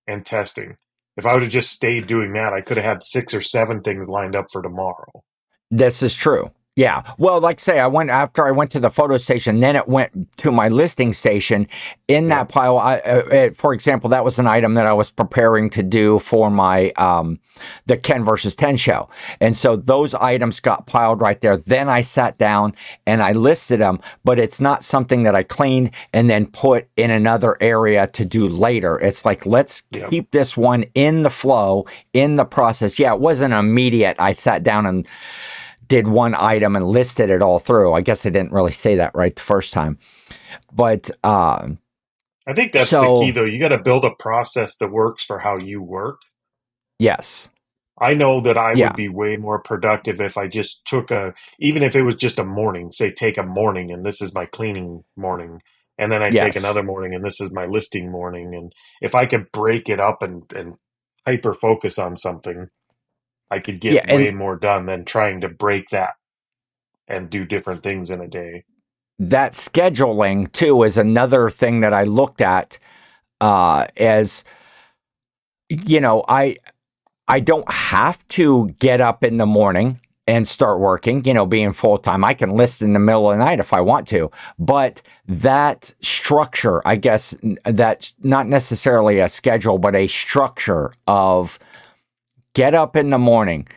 [0.07, 0.77] and testing,
[1.17, 3.81] if I would have just stayed doing that, I could have had six or seven
[3.81, 5.23] things lined up for tomorrow.
[5.71, 6.51] This is true.
[6.75, 7.03] Yeah.
[7.19, 10.35] Well, like say, I went after I went to the photo station, then it went
[10.37, 11.67] to my listing station.
[12.07, 12.29] In Yeah.
[12.39, 15.69] that pile, I, uh, uh, for example, that was an item that I was preparing
[15.71, 17.39] to do for my um,
[17.85, 19.07] the Ken versus Ten show,
[19.39, 21.57] and so those items got piled right there.
[21.57, 22.73] Then I sat down
[23.05, 27.11] and I listed them, but it's not something that I cleaned and then put in
[27.11, 28.99] another area to do later.
[28.99, 30.07] It's like let's Yeah.
[30.09, 32.97] keep this one in the flow, in the process.
[32.97, 34.15] Yeah, it wasn't immediate.
[34.17, 35.07] I sat down and
[35.87, 37.93] did one item and listed it all through.
[37.93, 39.97] I guess I didn't really say that right the first time.
[40.71, 41.67] But uh,
[42.47, 43.45] I think that's So- the key though.
[43.45, 46.19] You got to build a process that works for how you work.
[46.99, 47.49] yes,
[47.99, 48.87] I know that I Yeah.
[48.87, 52.39] would be way more productive if I just took a, even if it was just
[52.39, 55.61] a morning, say take a morning and this is my cleaning morning.
[55.99, 58.55] And then I take another morning and this is my listing morning.
[58.55, 60.75] And if I could break it up and, and
[61.25, 62.67] hyper focus on something,
[63.53, 66.13] I could get Yeah, and- way more done than trying to break that
[67.07, 68.63] and do different things in a day.
[69.19, 72.79] that scheduling too is another thing that I looked at
[73.41, 74.43] uh, as
[75.69, 76.55] you know I
[77.27, 81.73] I don't have to get up in the morning and start working, you know, being
[81.73, 82.23] full time.
[82.23, 84.31] I can list in the middle of the night if I want to.
[84.57, 87.33] But that structure, I guess,
[87.65, 91.59] that's not necessarily a schedule, but a structure of
[92.53, 93.67] get up in the morning,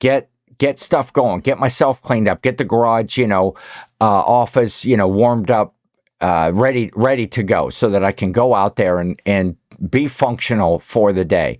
[0.00, 3.54] get get stuff going, get myself cleaned up, get the garage, you know,
[4.00, 5.74] uh, office, you know, warmed up,
[6.20, 9.56] uh, ready ready to go, so that I can go out there and and
[9.90, 11.58] be functional for the day.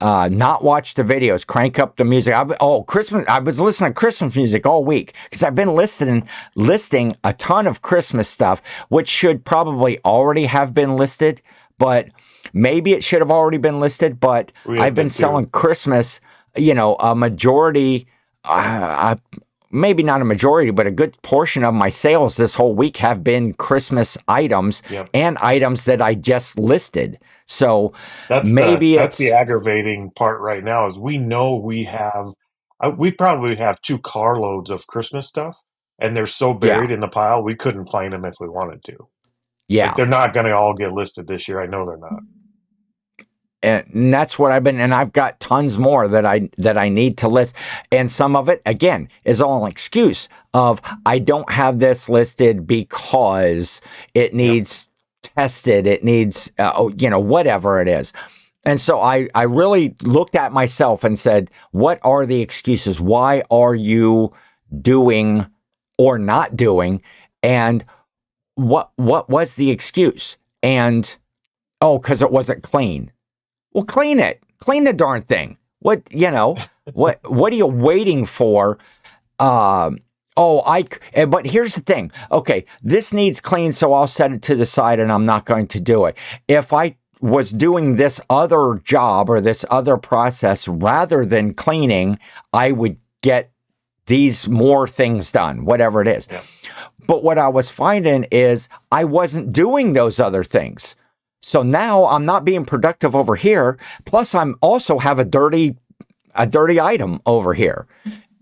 [0.00, 2.32] Uh, not watch the videos, crank up the music.
[2.32, 3.24] I, oh, Christmas!
[3.28, 7.66] I was listening to Christmas music all week because I've been listening listing a ton
[7.66, 11.42] of Christmas stuff, which should probably already have been listed,
[11.78, 12.10] but
[12.52, 14.20] maybe it should have already been listed.
[14.20, 15.20] But I've been that too.
[15.20, 16.20] selling Christmas,
[16.56, 18.06] you know, a majority,
[18.44, 19.16] uh, uh,
[19.70, 23.22] maybe not a majority, but a good portion of my sales this whole week have
[23.22, 25.10] been Christmas items Yep.
[25.14, 27.18] and items that I just listed.
[27.46, 27.92] So
[28.28, 32.26] That's Maybe the, that's the aggravating part right now is we know we have
[32.80, 35.56] uh, we probably have two carloads of Christmas stuff
[35.98, 39.08] and they're so buried in the pile we couldn't find them if we wanted to.
[39.68, 41.62] Yeah, Like, they're not going to all get listed this year.
[41.62, 42.20] I know they're not.
[43.62, 47.18] and that's what I've been, and I've got tons more that I that I need
[47.20, 47.54] to list,
[47.92, 52.66] and some of it again is all an excuse of I don't have this listed
[52.66, 53.82] because
[54.14, 54.88] it needs
[55.22, 58.14] tested, it needs uh, oh, you know whatever it is,
[58.66, 63.00] and so I I really looked at myself and said, what are the excuses?
[63.00, 64.32] Why are you
[64.82, 65.46] doing
[65.98, 67.02] or not doing,
[67.44, 67.84] and
[68.58, 70.36] what what was the excuse?
[70.62, 71.14] And
[71.80, 73.12] oh, because it wasn't clean.
[73.72, 74.42] Well, clean it.
[74.58, 75.56] Clean the darn thing.
[75.78, 76.56] What you know?
[76.92, 78.78] what what are you waiting for?
[79.38, 79.98] Um.
[80.36, 80.84] Oh, I.
[81.14, 82.10] eh, But here's the thing.
[82.32, 85.68] Okay, this needs clean, so I'll set it to the side, and I'm not going
[85.68, 86.16] to do it.
[86.48, 92.18] If I was doing this other job or this other process rather than cleaning,
[92.52, 93.50] I would get
[94.08, 96.28] these more things done, whatever it is.
[96.30, 96.42] Yeah.
[97.06, 100.94] But what I was finding is I wasn't doing those other things.
[101.40, 103.78] So now I'm not being productive over here.
[104.04, 105.76] Plus, I'm also have a dirty,
[106.34, 107.86] a dirty item over here,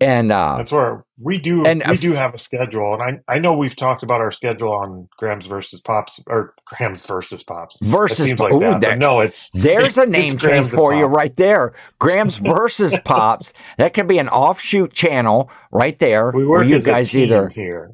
[0.00, 3.34] and uh, That's where we do And we if- do have a schedule and I
[3.34, 7.76] I know we've talked about our schedule on Grams versus Pops or Grams versus Pops.
[7.80, 8.80] versus It seems like ooh, that.
[8.80, 11.72] there- no, it's There's a name change for you right there.
[11.98, 13.52] Grams versus Pops.
[13.78, 16.30] That could be an offshoot channel right there.
[16.32, 17.48] We work you guys either.
[17.48, 17.92] here.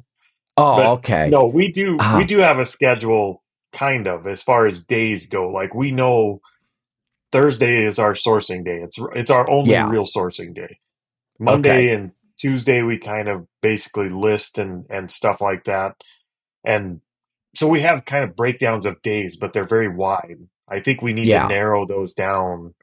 [0.57, 1.29] Oh, but okay.
[1.29, 2.17] No, we do Ah.
[2.17, 5.49] we do have a schedule kind of as far as days go.
[5.49, 6.41] Like we know
[7.31, 8.81] Thursday is our sourcing day.
[8.83, 9.89] It's it's our only Yeah.
[9.89, 10.77] real sourcing day.
[11.43, 11.89] Monday Okay.
[11.93, 15.95] and Tuesday we kind of basically list and and stuff like that.
[16.65, 17.01] And
[17.55, 20.37] so we have kind of breakdowns of days, but they're very wide.
[20.67, 21.43] I think we need Yeah.
[21.43, 22.73] to narrow those down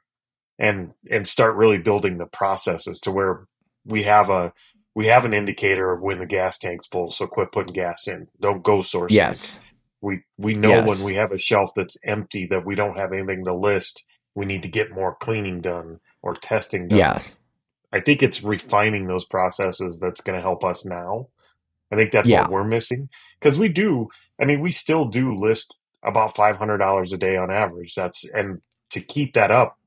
[0.59, 3.45] and and start really building the processes to where
[3.85, 4.53] we have a
[4.93, 7.11] we have an indicator of when the gas tank's full.
[7.11, 8.27] So quit putting gas in.
[8.41, 9.11] Don't go sourcing.
[9.11, 9.57] Yes.
[10.01, 10.87] We we know Yes.
[10.89, 14.03] when we have a shelf that's empty that we don't have anything to list.
[14.35, 16.99] We need to get more cleaning done or testing done.
[16.99, 17.35] Yes.
[17.93, 21.27] I think it's refining those processes that's going to help us now.
[21.91, 22.43] I think that's Yeah.
[22.43, 24.09] what we're missing because we do.
[24.41, 27.95] I mean, we still do list about five hundred dollars a day on average.
[27.95, 29.77] That's and to keep that up,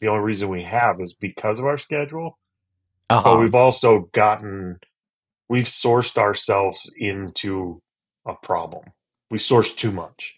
[0.00, 2.38] the only reason we have is because of our schedule.
[3.22, 3.38] But Uh-huh.
[3.40, 4.80] we've also gotten,
[5.48, 7.82] we've sourced ourselves into
[8.26, 8.92] a problem.
[9.30, 10.36] We source too much.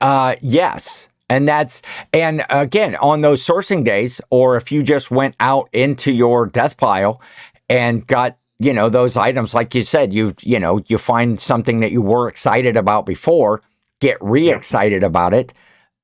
[0.00, 1.08] Uh, yes.
[1.32, 1.80] And that's,
[2.12, 6.76] and again, on those sourcing days, or if you just went out into your death
[6.76, 7.22] pile
[7.70, 11.80] and got, you know, those items, like you said, you, you know, you find something
[11.80, 13.62] that you were excited about before,
[14.02, 15.54] get re excited about it.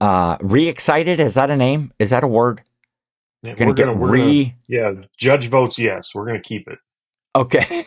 [0.01, 1.93] Uh, re excited, is that a name?
[1.99, 2.63] Is that a word?
[3.43, 4.55] Yeah, Gonna we're gonna, we're re, gonna,
[4.97, 5.05] yeah.
[5.19, 6.15] Judge votes yes.
[6.15, 6.79] We're gonna keep it.
[7.37, 7.87] okay.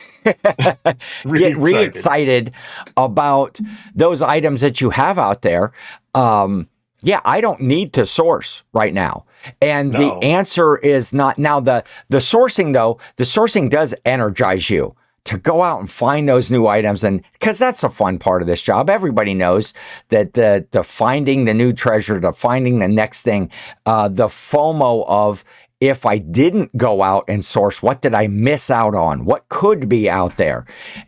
[1.26, 1.88] Re get re excited.
[1.88, 2.52] excited
[2.98, 3.60] about
[3.96, 5.72] those items that you have out there.
[6.14, 6.68] Um,
[7.02, 9.26] yeah, I don't need to source right now.
[9.62, 10.00] And No.
[10.00, 15.38] the answer is not now the the sourcing though, the sourcing does energize you to
[15.38, 18.62] go out and find those new items and because that's the fun part of this
[18.62, 18.90] job.
[18.90, 19.74] Everybody knows
[20.10, 23.50] that the the finding the new treasure, the finding the next thing,
[23.86, 25.44] uh, the FOMO of
[25.80, 29.26] if I didn't go out and source, what did I miss out on?
[29.26, 30.66] What could be out there?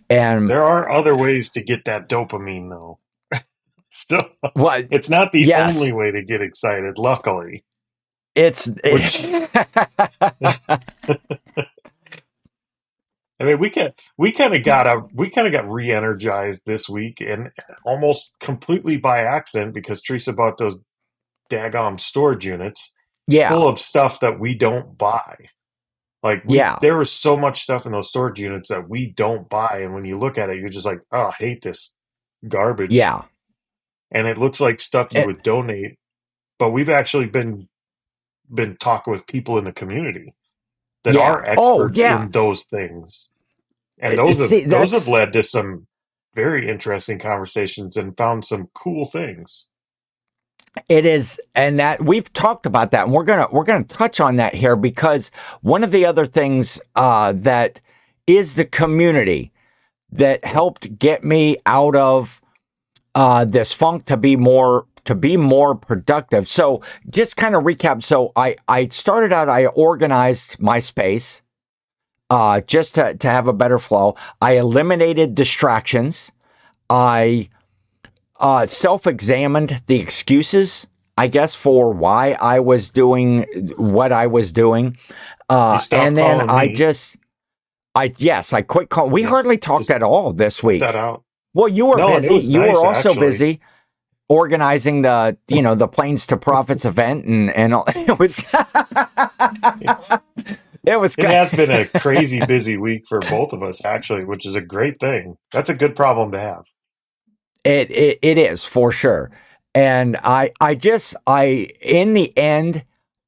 [0.09, 2.97] And There are other ways to get that dopamine, though.
[3.95, 5.75] Still, what it's not the Yes.
[5.75, 6.97] only way to get excited.
[6.97, 7.63] Luckily,
[8.33, 9.23] it's Which-
[13.39, 16.89] I mean, we can we kind of got a we kind of got re-energized this
[16.89, 17.51] week, and
[17.85, 20.75] almost completely by accident because Teresa bought those
[21.51, 22.93] daggum storage units
[23.27, 23.49] yeah.
[23.49, 25.35] full of stuff that we don't buy.
[26.23, 26.77] Like, we, Yeah.
[26.81, 30.05] there was so much stuff in those storage units that we don't buy, and when
[30.05, 31.95] you look at it, you're just like, oh, I hate this
[32.47, 32.91] garbage.
[32.91, 33.23] Yeah.
[34.13, 35.97] And it looks like stuff you It- would donate.
[36.59, 37.67] But we've actually been
[38.53, 40.33] been talking with people in the community
[41.03, 41.21] that Yeah.
[41.21, 42.23] are Oh, experts yeah.
[42.23, 43.29] in those things,
[43.99, 45.87] and those have, those have led to some
[46.35, 49.67] very interesting conversations and found some cool things.
[50.89, 54.37] It is, and that we've talked about that, and we're gonna we're gonna touch on
[54.37, 57.79] that here because one of the other things uh, that
[58.27, 59.51] is the community
[60.11, 62.41] that helped get me out of
[63.15, 66.47] uh, this funk to be more to be more productive.
[66.47, 68.03] So just kind of recap.
[68.03, 69.49] So I I started out.
[69.49, 71.41] I organized my space
[72.29, 74.15] uh, just to to have a better flow.
[74.41, 76.31] I eliminated distractions.
[76.89, 77.49] I
[78.39, 80.85] uh, self examined the excuses,
[81.17, 83.45] I guess, for why I was doing
[83.77, 84.97] what I was doing.
[85.49, 86.73] Uh, and then I me.
[86.73, 87.15] just,
[87.95, 89.11] I, yes, I quit calling.
[89.11, 90.81] We Yeah, hardly talked at all this week.
[90.81, 91.22] That out.
[91.53, 92.53] Well, you were No, busy.
[92.53, 93.27] You nice, were also actually.
[93.27, 93.61] busy
[94.29, 97.25] organizing the, you know, the Plains to Profits event.
[97.25, 98.39] And, and all- it was,
[100.85, 104.45] it was, It has been a crazy busy week for both of us, actually, which
[104.45, 105.35] is a great thing.
[105.51, 106.65] That's a good problem to have.
[107.63, 109.31] It, it it is for sure.
[109.75, 112.83] And I I just I in the end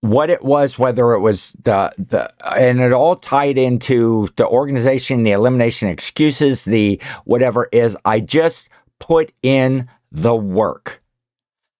[0.09, 5.23] what it was whether it was the the and it all tied into the organization
[5.23, 11.01] the elimination excuses the whatever is I just put in the work.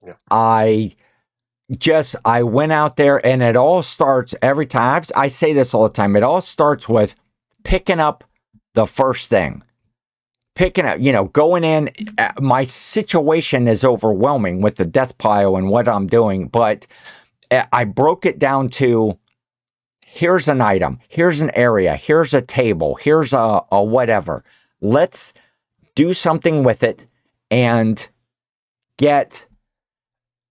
[0.05, 0.13] Yeah.
[0.29, 0.95] I
[1.77, 5.73] just I went out there and it all starts every time I've, I say this
[5.73, 7.15] all the time it all starts with
[7.63, 8.23] picking up
[8.75, 9.63] the first thing
[10.55, 11.91] picking up, you know, going in.
[12.17, 16.87] uh, My situation is overwhelming with the death pile and what I'm doing, but
[17.51, 19.17] I broke it down to
[20.05, 24.43] here's an item, here's an area, here's a table, here's a, a whatever.
[24.81, 25.33] Let's
[25.95, 27.05] do something with it
[27.51, 28.07] and
[28.97, 29.45] get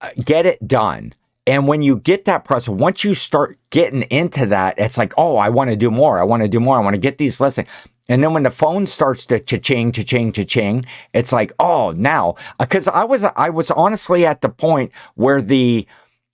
[0.01, 1.15] uh, get it done.
[1.47, 5.37] And when you get that process, once you start getting into that, it's like, oh,
[5.37, 6.19] I want to do more.
[6.19, 6.79] I want to do more.
[6.79, 7.69] I want to get these listings.
[8.09, 12.87] And then when the phone starts to cha-ching, cha-ching, cha-ching, it's like, oh, now, because
[12.89, 15.87] I was, I was honestly at the point where the,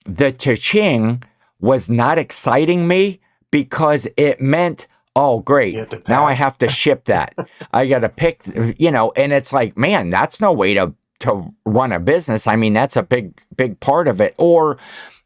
[0.05, 1.23] the cha-ching
[1.59, 3.19] was not exciting me
[3.51, 7.35] because it meant, oh, great, You have to now I have to ship that.
[7.73, 8.43] I got to pick,
[8.77, 12.47] you know, and it's like, man, that's no way to to run a business.
[12.47, 14.33] I mean, that's a big big part of it.
[14.37, 14.77] Or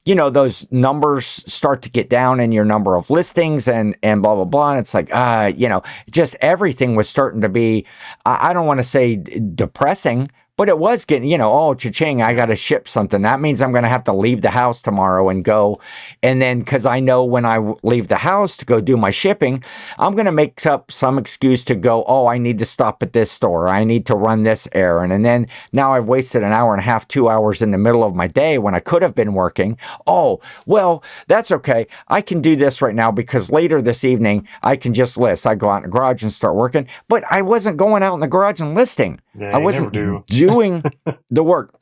[0.06, 4.22] you know those numbers start to get down in your number of listings and and
[4.22, 7.86] blah blah blah and it's like uh you know just everything was starting to be
[8.26, 12.22] i, I don't want to say depressing but it was getting, you know, oh, cha-ching,
[12.22, 13.22] I got to ship something.
[13.24, 15.80] That means I'm going to have to leave the house tomorrow and go.
[16.24, 19.64] And then, because I know when I leave the house to go do my shipping,
[19.98, 23.14] I'm going to make up some excuse to go, oh, I need to stop at
[23.14, 23.68] this store.
[23.68, 25.12] I need to run this errand.
[25.12, 28.04] And then now I've wasted an hour and a half, two hours in the middle
[28.04, 29.78] of my day when I could have been working.
[30.08, 31.88] Oh, well, that's okay.
[32.08, 35.46] I can do this right now because later this evening, I can just list.
[35.46, 36.88] I go out in the garage and start working.
[37.10, 39.20] But I wasn't going out in the garage and listing.
[39.38, 40.24] Yeah, I wasn't never do.
[40.48, 40.84] Doing
[41.30, 41.80] the work.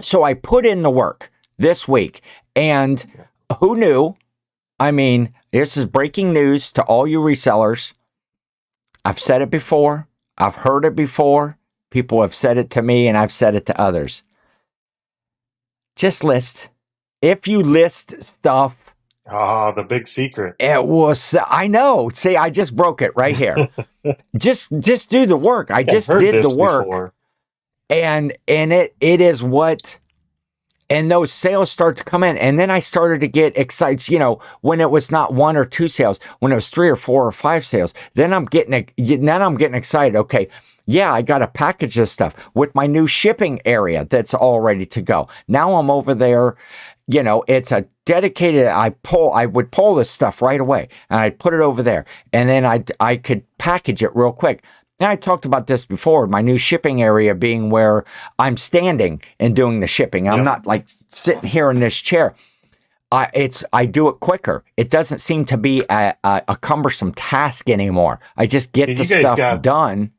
[0.00, 2.22] So I put in the work this week.
[2.56, 3.04] And
[3.60, 4.14] who knew?
[4.78, 7.92] I mean, this is breaking news to all you resellers.
[9.04, 11.58] I've said it before, I've heard it before.
[11.90, 14.22] People have said it to me, and I've said it to others.
[15.94, 16.68] Just list.
[17.20, 18.74] If you list stuff,
[19.30, 20.56] Ah, the big secret.
[20.58, 22.10] it was I know.
[22.14, 23.68] See, I just broke it right here.
[24.36, 25.70] just just do the work.
[25.70, 27.12] I just did the work before.
[27.92, 29.98] And and it it is what
[30.88, 32.38] and those sales start to come in.
[32.38, 35.64] And then i started to get excited you know when it was not one or
[35.64, 37.92] two sales when it was three or four or five sales.
[38.14, 40.16] Then i'm getting then i'm getting excited.
[40.16, 40.48] Okay
[40.86, 44.86] yeah i got to package this stuff with my new shipping area that's all ready
[44.86, 45.28] to go.
[45.46, 46.56] Now i'm over there
[47.08, 51.20] you know it's a dedicated i pull i would pull this stuff right away and
[51.20, 52.06] i'd put it over there.
[52.32, 54.64] And then i i could package it real quick
[55.02, 58.04] and I talked about this before, my new shipping area being where
[58.38, 60.28] I'm standing and doing the shipping.
[60.28, 60.44] I'm Yep.
[60.44, 62.34] not like sitting here in this chair.
[63.10, 64.64] I it's I do it quicker.
[64.76, 68.20] It doesn't seem to be a, a, a cumbersome task anymore.
[68.36, 70.12] I just get And the stuff got- done.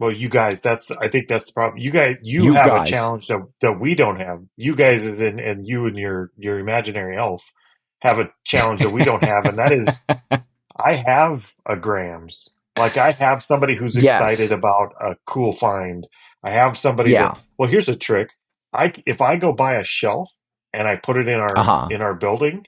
[0.00, 1.78] Well, you guys, that's I think that's the problem.
[1.78, 2.88] You guys, you, You have guys.
[2.88, 4.40] a challenge that that we don't have.
[4.56, 7.52] You guys, in, and you and your your imaginary elf
[8.00, 10.02] have a challenge that we don't have, and that is,
[10.76, 12.48] I have a Grams.
[12.78, 14.20] Like I have somebody who's Yes.
[14.20, 16.06] excited about a cool find.
[16.42, 17.10] I have somebody.
[17.12, 17.32] Yeah.
[17.34, 18.28] That, well, here's a trick.
[18.72, 20.30] I if I go buy a shelf
[20.72, 21.88] and I put it in our Uh-huh.
[21.90, 22.64] in our building,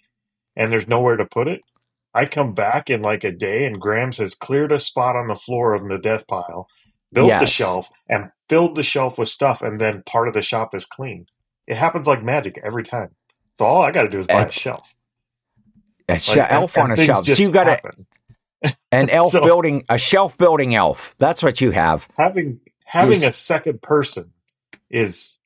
[0.57, 1.61] and there's nowhere to put it,
[2.15, 5.37] I come back in like a day, and Grams has cleared a spot on the
[5.37, 6.67] floor of the death pile,
[7.13, 10.75] built the shelf, and filled the shelf with stuff, and then part of the shop
[10.75, 11.27] is clean.
[11.67, 13.11] It happens like magic every time.
[13.57, 14.95] So all I got to do is buy It's a shelf.
[16.09, 17.25] A Like, sh- elf and- on a shelf.
[17.25, 18.07] So you got happen.
[18.91, 21.15] An elf So- building, a shelf building elf.
[21.19, 22.07] That's what you have.
[22.19, 24.33] having having Is- a second person
[24.91, 25.39] is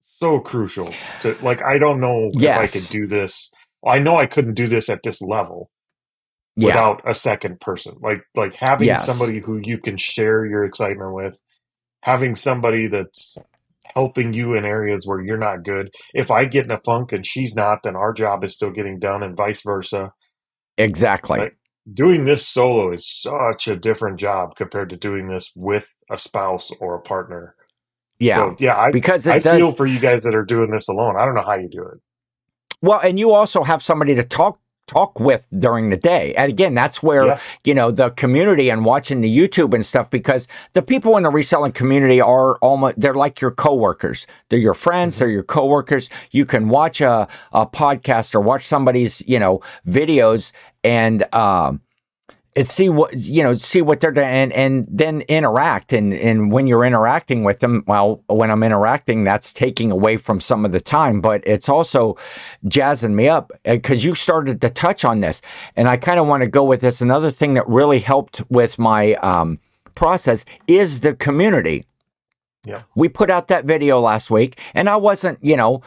[0.00, 0.88] so crucial
[1.20, 3.52] to like i don't know if i could do this
[3.86, 5.70] i know i couldn't do this at this level
[6.56, 6.68] Yeah.
[6.68, 9.04] without a second person like like having Yes.
[9.04, 11.34] somebody who you can share your excitement with
[12.02, 13.36] having somebody that's
[13.94, 17.26] helping you in areas where you're not good if i get in a funk and
[17.26, 20.10] she's not then our job is still getting done and vice versa
[20.78, 21.50] exactly.
[21.92, 26.72] Doing this solo is such a different job compared to doing this with a spouse
[26.80, 27.54] or a partner
[28.18, 28.36] yeah.
[28.36, 30.88] so, yeah i because it I does feel for you guys that are doing this
[30.88, 31.16] alone.
[31.18, 32.00] I don't know how you do it.
[32.82, 36.34] Well, and you also have somebody to talk talk with during the day.
[36.36, 37.38] And again, that's where, Yeah.
[37.64, 41.30] you know, the community and watching the YouTube and stuff because the people in the
[41.30, 44.26] reselling community are almost they're like your coworkers.
[44.48, 45.18] They're your friends, Mhm.
[45.18, 46.08] they're your coworkers.
[46.30, 50.52] You can watch a, a podcast or watch somebody's, you know, videos
[50.84, 51.80] and um
[52.56, 55.92] and see what you know see what they're doing and, and then interact.
[55.92, 60.40] And and when you're interacting with them well when i'm interacting that's taking away from
[60.40, 62.16] some of the time but it's also
[62.66, 65.42] jazzing me up because you started to touch on this.
[65.76, 67.00] And i kind of want to go with this.
[67.00, 69.58] Another thing that really helped with my um,
[69.94, 71.86] process is the community.
[72.66, 72.82] Yeah.
[72.96, 75.82] we put out that video last week and i wasn't you know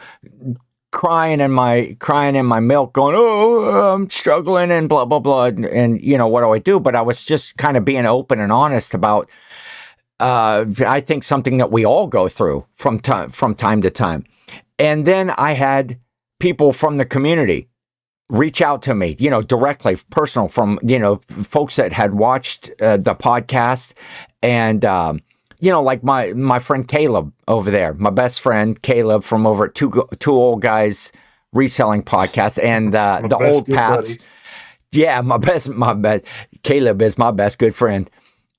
[0.92, 5.44] crying in my crying in my milk going oh i'm struggling and blah blah blah
[5.44, 8.06] and, and you know what do i do but i was just kind of being
[8.06, 9.30] open and honest about
[10.20, 14.24] uh, I think something that we all go through from time from time to time.
[14.78, 15.98] And then I had
[16.38, 17.68] people from the community
[18.28, 22.70] reach out to me, you know, directly, personal, from you know, folks that had watched
[22.80, 23.92] uh, the podcast,
[24.42, 25.20] and um,
[25.60, 29.66] you know, like my my friend Caleb over there, my best friend Caleb from over
[29.66, 31.12] at two two old guys
[31.52, 34.16] reselling podcast, and uh, the old paths.
[34.92, 36.24] Yeah, my best, my best.
[36.62, 38.10] Caleb is my best good friend.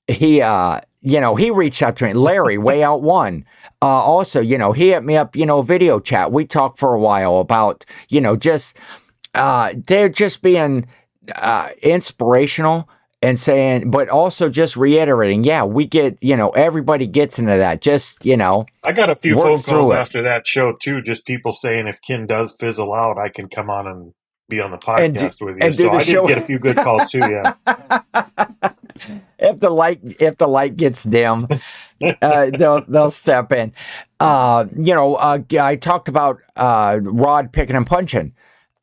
[0.08, 2.14] He, uh, you know, he reached out to me.
[2.14, 3.44] Larry, way out one.
[3.82, 5.36] Uh, also, you know, he hit me up.
[5.36, 6.32] You know, video chat.
[6.32, 8.74] We talked for a while about, you know, just
[9.34, 10.86] uh, they're just being
[11.34, 12.88] uh, inspirational
[13.22, 17.80] and saying, but also just reiterating, yeah, we get, you know, everybody gets into that.
[17.80, 19.96] Just, you know, I got a few phone calls it.
[19.96, 21.00] after that show too.
[21.02, 24.12] Just people saying if Ken does fizzle out, I can come on and
[24.48, 25.72] be on the podcast do- with you.
[25.72, 27.20] so the I show- did get a few good calls too.
[27.20, 27.54] Yeah,
[29.38, 31.46] if the light if the light gets dim,
[32.20, 33.72] uh, they'll they'll step in.
[34.20, 38.34] Uh, you know, uh, I talked about uh, Rod picking and punching.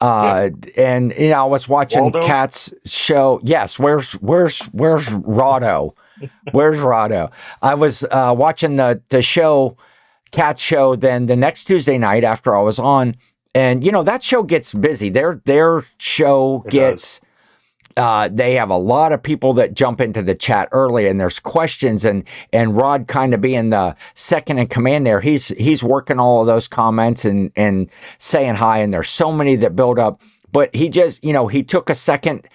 [0.01, 2.25] Uh, and you know, I was watching Waldo?
[2.25, 3.41] Cat's show.
[3.43, 5.93] Yes, where's where's where's Rado?
[6.51, 7.31] Where's Rado?
[7.61, 9.77] I was uh, watching the the show,
[10.31, 10.97] Cat's show.
[10.97, 13.15] Then the next Tuesday night after I was on,
[13.55, 15.09] and you know that show gets busy.
[15.09, 17.21] Their their show It gets.
[17.99, 21.37] Uh, they have a lot of people that jump into the chat early, and there's
[21.37, 22.23] questions, and
[22.53, 25.19] and Rod kind of being the second in command there.
[25.19, 29.57] He's he's working all of those comments and and saying hi, and there's so many
[29.57, 30.21] that build up.
[30.51, 32.47] But he just, you know, he took a second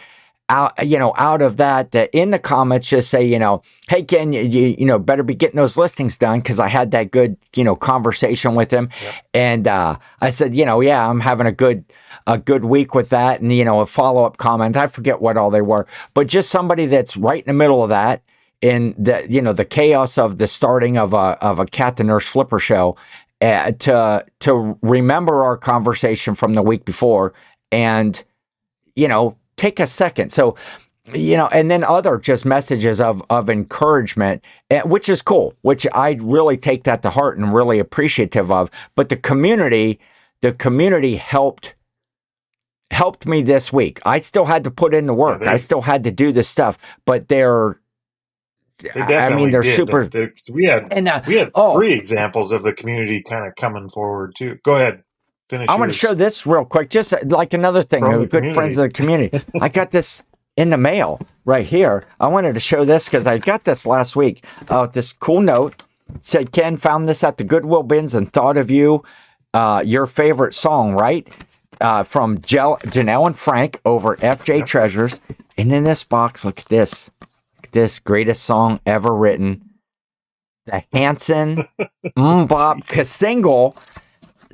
[0.49, 1.92] out, you know, out of that.
[1.92, 5.22] That in the comments just say, you know, hey Ken, you you, you know better
[5.22, 8.88] be getting those listings done because I had that good, you know, conversation with him,
[9.03, 9.14] Yep.
[9.34, 11.84] and uh, I said, you know, yeah, I'm having a good
[12.26, 14.76] a good week with that, and you know, a follow up comment.
[14.76, 17.90] I forget what all they were, but just somebody that's right in the middle of
[17.90, 18.22] that.
[18.62, 22.05] In the you know the chaos of the starting of a of a cat the
[22.05, 22.97] nurse flipper show,
[23.42, 27.34] uh, to to remember our conversation from the week before
[27.70, 28.24] and
[28.97, 30.57] you know take a second so
[31.12, 35.86] you know and then other just messages of of encouragement eh, which is cool which
[35.92, 39.98] i really take that to heart and really appreciative of but the community
[40.40, 41.74] the community helped
[42.90, 45.82] helped me this week i still had to put in the work they- i still
[45.82, 47.78] had to do the stuff but they're
[48.78, 49.76] they i mean they're did.
[49.76, 51.74] super They- we had and uh, we had Oh.
[51.74, 54.59] three examples of the community kind of coming forward too.
[54.64, 55.02] Go ahead,
[55.49, 55.66] finish.
[55.68, 58.01] I'm going to show this real quick, just uh, like another thing.
[58.05, 59.40] Good friends of the community.
[59.61, 60.22] I got this
[60.57, 62.05] in the mail right here.
[62.20, 64.45] I wanted to show this because I got this last week.
[64.68, 65.82] Uh, this cool note
[66.20, 69.03] said, "Ken found this at the Goodwill bins and thought of you.
[69.53, 71.26] Uh, your favorite song, right?
[71.80, 75.18] Uh, from Jel- Janelle and Frank over FJ Treasures.
[75.57, 77.11] And in this box, look at this.
[77.20, 79.70] Look at this greatest song ever written.
[80.66, 81.68] The Hanson
[82.16, 83.76] MMMBop cassingle.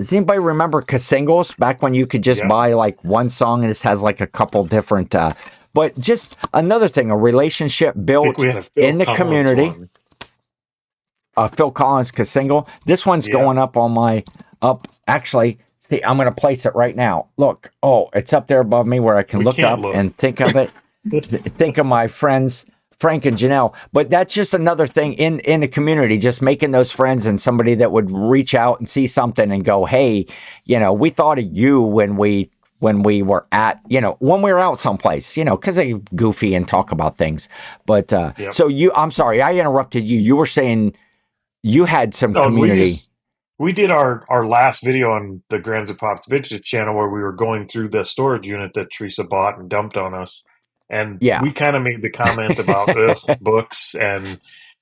[0.01, 2.47] Does anybody remember cassingles back when you could just Yeah.
[2.47, 5.33] buy like one song and this has like a couple different uh
[5.73, 9.69] but just another thing, a relationship built think we a in the Collins community.
[9.69, 9.89] one.
[11.37, 12.67] uh, Phil Collins cassingle.
[12.85, 13.33] This one's Yeah.
[13.33, 14.23] going up on my
[14.61, 14.87] up.
[15.07, 17.27] Actually, see, I'm going to place it right now.
[17.37, 19.95] Look, oh, it's up there above me where I can We look up look.
[19.95, 20.71] and think of it.
[21.09, 21.23] Th-
[21.57, 22.65] think of my friends
[23.01, 23.75] Frank and Janelle.
[23.93, 27.75] But that's just another thing in in the community, just making those friends and somebody
[27.77, 30.27] that would reach out and see something and go, hey,
[30.65, 34.43] you know, we thought of you when we when we were at, you know, when
[34.43, 37.49] we were out someplace, you know, because they goofy and talk about things.
[37.87, 38.51] But uh, Yep.
[38.51, 40.19] so you, I'm sorry, I interrupted you.
[40.19, 40.95] You were saying
[41.63, 42.73] you had some No, we community.
[42.73, 43.13] just
[43.59, 47.21] we did our our last video on the Grams and Pops Vintage channel where we
[47.21, 50.43] were going through the storage unit that Teresa bought and dumped on us,
[50.91, 51.41] and Yeah.
[51.41, 52.89] we kind of made the comment about
[53.41, 54.39] books and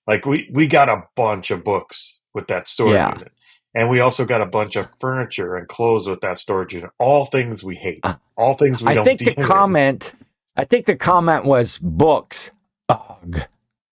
[0.07, 3.13] like we we got a bunch of books with that storage Yeah.
[3.15, 3.31] unit,
[3.75, 6.89] and we also got a bunch of furniture and clothes with that storage unit.
[6.99, 9.05] All things we hate, Uh, all things we I don't.
[9.05, 9.47] think the deal in.
[9.47, 10.13] comment,
[10.57, 12.49] I think the comment was books.
[12.89, 13.41] Ugh.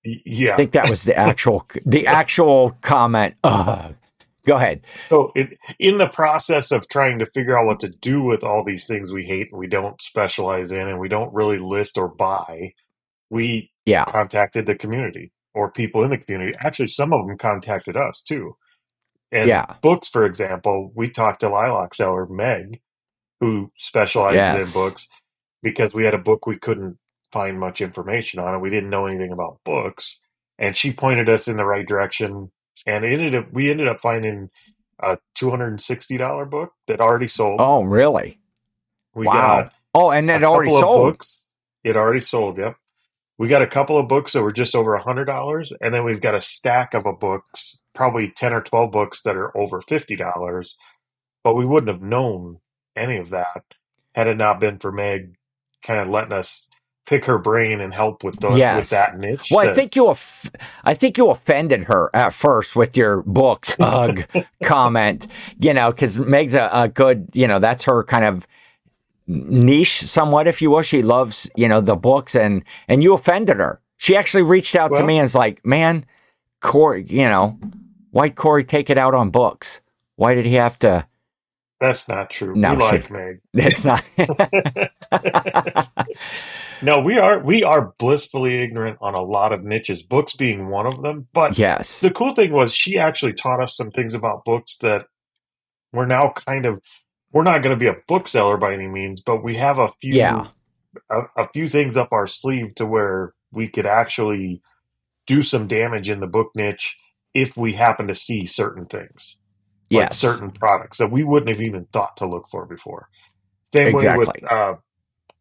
[0.03, 3.35] Yeah, I think that was the actual, the actual comment.
[3.43, 3.93] Ugh.
[4.47, 4.81] Go ahead.
[5.09, 8.63] So, it, in the process of trying to figure out what to do with all
[8.63, 12.07] these things we hate and we don't specialize in and we don't really list or
[12.09, 12.73] buy,
[13.29, 14.05] we Yeah.
[14.05, 16.53] contacted the community or people in the community.
[16.61, 18.55] Actually, some of them contacted us too.
[19.31, 19.65] And Yeah.
[19.81, 22.79] books, for example, we talked to Lilac seller Meg,
[23.41, 24.67] who specializes Yes.
[24.67, 25.07] in books,
[25.63, 26.97] because we had a book we couldn't
[27.33, 30.19] find much information on and we didn't know anything about books.
[30.57, 32.51] And she pointed us in the right direction.
[32.85, 34.49] And it ended up we ended up finding
[35.01, 37.59] a two hundred and sixty dollar book that already sold.
[37.61, 38.39] Oh, really?
[39.15, 39.33] we wow.
[39.63, 41.13] got Oh, and it already sold.
[41.13, 41.47] books.
[41.83, 42.57] It already sold.
[42.59, 42.75] Yep.
[43.39, 46.03] We got a couple of books that were just over a hundred dollars, and then
[46.05, 49.81] we've got a stack of a books, probably ten or twelve books that are over
[49.81, 50.75] fifty dollars.
[51.43, 52.59] But we wouldn't have known
[52.95, 53.63] any of that
[54.13, 55.35] had it not been for Meg
[55.83, 56.67] kind of letting us
[57.07, 58.79] pick her brain and help with the Yes.
[58.81, 59.49] with that niche.
[59.51, 60.51] Well, I think you, off-
[60.83, 64.25] I think you offended her at first with your books ugh
[64.63, 65.25] comment.
[65.59, 68.45] You know, because Meg's a, a good, you know, that's her kind of
[69.25, 70.81] niche, somewhat, if you will.
[70.83, 73.79] She loves, you know, the books, and and you offended her.
[73.97, 76.05] She actually reached out to me and was like, "Man,
[76.61, 77.57] Cory, you know,
[78.11, 79.79] why Cory take it out on books?
[80.17, 81.07] Why did he have to?"
[81.79, 82.55] That's not true.
[82.55, 83.39] No, we she- like Meg.
[83.53, 84.03] It's not.
[86.81, 90.85] No, we are we are blissfully ignorant on a lot of niches, books being one
[90.85, 91.27] of them.
[91.33, 91.99] But yes.
[92.01, 95.05] the cool thing was she actually taught us some things about books that
[95.93, 96.81] we're now kind of
[97.33, 100.15] we're not going to be a bookseller by any means, but we have a few
[100.15, 100.47] Yeah.
[101.11, 104.61] a, a few things up our sleeve to where we could actually
[105.27, 106.97] do some damage in the book niche
[107.33, 109.37] if we happen to see certain things
[109.91, 110.17] like Yes.
[110.17, 113.07] certain products that we wouldn't have even thought to look for before.
[113.73, 114.41] Same way Exactly.
[114.43, 114.75] with uh,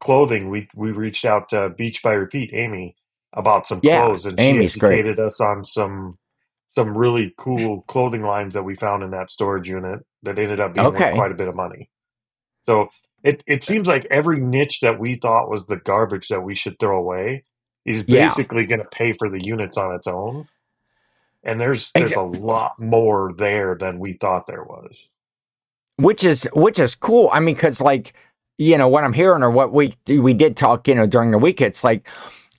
[0.01, 0.51] clothing.
[0.51, 2.97] We we reached out to Beach by Repeat, Amy,
[3.35, 5.05] about some Yeah, clothes, and Amy's she great.
[5.05, 6.19] educated us on some
[6.69, 10.75] some really cool clothing lines that we found in that storage unit that ended up
[10.75, 11.11] being Okay.
[11.11, 11.91] quite a bit of money.
[12.67, 12.89] So
[13.25, 16.55] it it uh, seems like every niche that we thought was the garbage that we
[16.57, 17.45] should throw away
[17.87, 18.37] is Yeah.
[18.37, 20.49] basically going to pay for the units on its own.
[21.45, 25.09] And there's there's a Exa- lot more there than we thought there was.
[25.99, 27.31] which is which is cool.
[27.33, 28.15] I mean, because like
[28.59, 31.39] you know what I'm hearing or what we we did talk, you know, during the
[31.39, 31.61] week.
[31.61, 32.09] It's like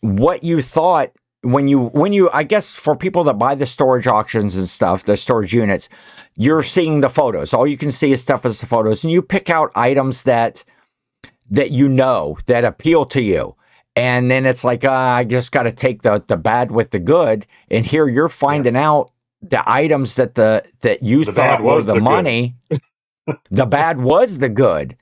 [0.01, 4.07] what you thought when you when you I guess for people that buy the storage
[4.07, 5.89] auctions and stuff, the storage units,
[6.35, 7.53] you're seeing the photos.
[7.53, 10.63] All you can see is stuff as the photos, and you pick out items that
[11.49, 13.55] that you know that appeal to you.
[13.95, 16.99] And then it's like, uh, I just got to take the the bad with the
[16.99, 17.45] good.
[17.71, 21.85] And here you're finding out the items that the that you The thought were was
[21.85, 22.55] the, the money.
[23.49, 24.95] the bad was the good.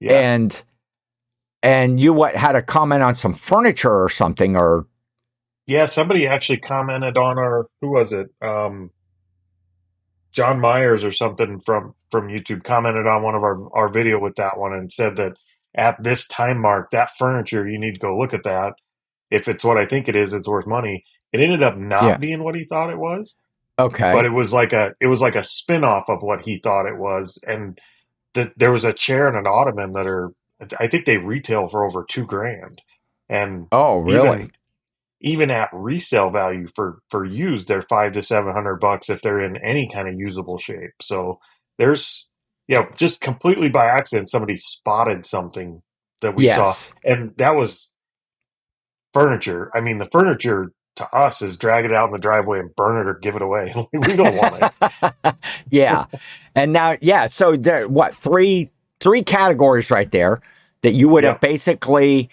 [0.00, 0.12] Yeah.
[0.14, 0.62] And
[1.62, 4.86] and you what had a comment on some furniture or something or
[5.66, 8.28] Yeah, somebody actually commented on our who was it?
[8.42, 8.90] Um
[10.32, 14.36] John Myers or something from from YouTube commented on one of our our video with
[14.36, 15.32] that one and said that
[15.74, 18.74] at this time mark, that furniture you need to go look at that.
[19.30, 21.04] If it's what I think it is, it's worth money.
[21.32, 22.16] It ended up not Yeah.
[22.18, 23.34] being what he thought it was,
[23.78, 24.12] okay.
[24.12, 26.96] but it was like a it was like a spin-off of what he thought it
[26.98, 27.78] was and
[28.36, 30.32] that there was a chair and an ottoman that are
[30.78, 32.80] I think they retail for over 2 grand.
[33.28, 34.28] And oh, really?
[34.28, 34.52] even
[35.20, 39.40] even at resale value for for used they're five to seven hundred bucks if they're
[39.40, 41.40] in any kind of usable shape so
[41.78, 42.28] there's
[42.68, 45.82] you know just completely by accident somebody spotted something
[46.20, 46.74] that we saw
[47.04, 47.92] and that was
[49.14, 52.74] furniture i mean the furniture to us is drag it out in the driveway and
[52.74, 55.34] burn it or give it away we don't want it
[55.70, 56.06] yeah.
[56.54, 58.70] And now yeah, so there what, three
[59.00, 60.40] three categories right there
[60.82, 62.30] that you would have basically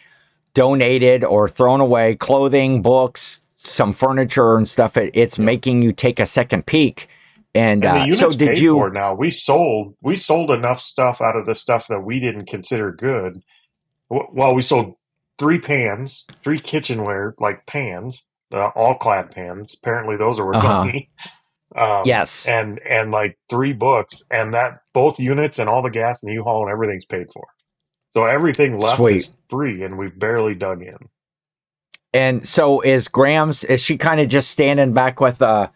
[0.54, 4.98] donated or thrown away, clothing, books, some furniture and stuff.
[4.98, 7.08] It, it's making you take a second peek.
[7.56, 11.36] And, and uh, so did you for now we sold we sold enough stuff out
[11.36, 13.44] of the stuff that we didn't consider good
[14.10, 14.96] well we sold
[15.38, 20.86] three pans three kitchenware like pans uh, All-Clad pans apparently those are Uh-huh.
[20.86, 21.10] money
[21.76, 22.48] um, Yes.
[22.48, 26.64] and and like three books and that both units and all the gas and u-haul
[26.64, 27.46] and everything's paid for
[28.14, 29.18] so everything left Sweet.
[29.18, 30.98] is free and we've barely dug in
[32.14, 35.70] And so is Grams is she kind of just standing back with uh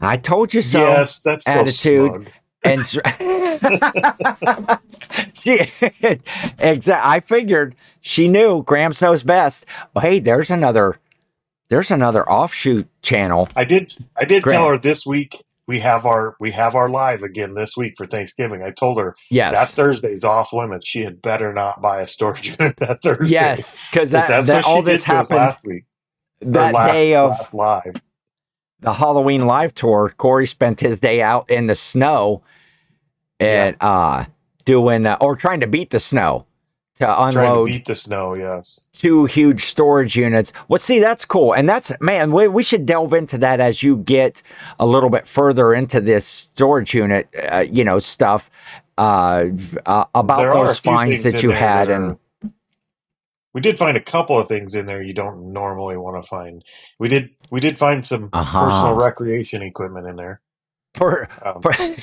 [0.00, 2.10] I told you so yes that's attitude.
[2.26, 2.32] so
[2.64, 2.84] and
[5.34, 5.70] she
[6.58, 9.64] exact I figured she knew Grams knows best.
[9.94, 10.98] Oh, hey, there's another
[11.70, 13.48] there's another offshoot channel.
[13.56, 13.94] I did.
[14.16, 14.56] I did Grant.
[14.58, 18.06] tell her this week we have our we have our live again this week for
[18.06, 18.62] Thanksgiving.
[18.62, 19.54] I told her Yes.
[19.54, 20.88] that Thursday's off limits.
[20.88, 23.32] She had better not buy a storage unit that Thursday.
[23.32, 25.84] yes, because that, that's that all this happened last week.
[26.40, 28.02] that last, day of last live.
[28.80, 30.14] the Halloween live tour.
[30.16, 32.42] Cory spent his day out in the snow
[33.40, 34.24] and uh
[34.64, 36.46] doing uh, or trying to beat the snow
[36.98, 38.34] to Trying to unload beat the snow.
[38.34, 38.80] Yes.
[38.92, 40.52] two huge storage units.
[40.68, 41.52] Well, see, that's cool.
[41.54, 44.42] And that's, man, we, we should delve into that as you get
[44.78, 48.50] a little bit further into this storage unit, uh, you know, stuff
[48.98, 49.46] uh,
[49.86, 51.88] uh, about There those finds that you had.
[51.88, 52.18] that And
[53.54, 56.62] we did find a couple of things in there you don't normally want to find.
[56.98, 57.30] We did.
[57.50, 58.64] We did find some Uh-huh.
[58.66, 60.40] personal recreation equipment in there.
[60.94, 61.96] per, Um, per-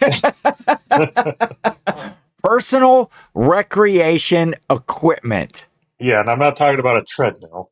[2.42, 5.66] personal recreation equipment.
[5.98, 7.70] yeah, and I'm not talking about a treadmill.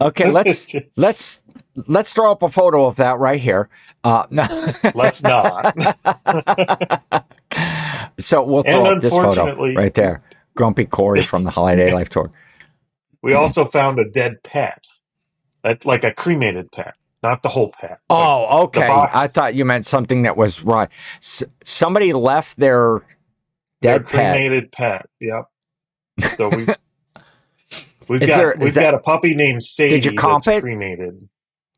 [0.00, 1.42] Okay, let's let's
[1.88, 3.68] let's throw up a photo of that right here.
[4.04, 4.74] Uh, no.
[4.94, 5.74] Let's not.
[8.18, 10.22] so we'll And throw up this photo right there.
[10.56, 12.30] Grumpy Cory from the Holiday Life Tour.
[13.22, 14.86] We also found a dead pet,
[15.84, 17.90] like a cremated pet, not the whole pet.
[17.90, 18.86] Like, Oh, okay.
[18.88, 20.88] I thought you meant something that was right.
[21.18, 23.02] S- somebody left their
[23.86, 24.10] dead pet.
[24.10, 25.06] cremated pet.
[25.20, 25.44] Yep.
[26.36, 26.66] So we
[28.08, 30.60] we've Is got there- we've that- got a puppy named Sadie you comp that's it?
[30.62, 31.28] cremated.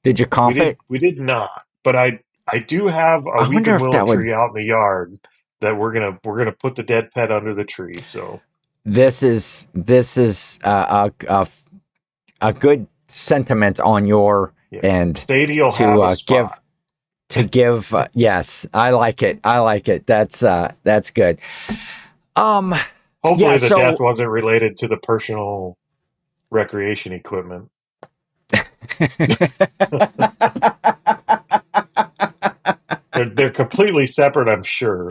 [0.04, 0.78] Did you We comp did, it?
[0.88, 4.32] we did not, but I I do have a I weeping willow that would- tree
[4.32, 5.16] out in the yard
[5.60, 8.00] that we're gonna we're gonna put the dead pet under the tree.
[8.02, 8.40] So
[8.84, 11.48] this is this is uh, a, a
[12.40, 14.80] a good sentiment on your Yeah.
[14.80, 16.48] end Stadia will to have uh, give
[17.30, 21.38] to give uh, yes i like it i like it that's uh that's good
[22.38, 22.74] um
[23.24, 25.76] Hopefully, yeah, the so- death wasn't related to the personal
[26.50, 27.68] recreation equipment.
[33.14, 35.10] They're, they're completely separate, I'm sure.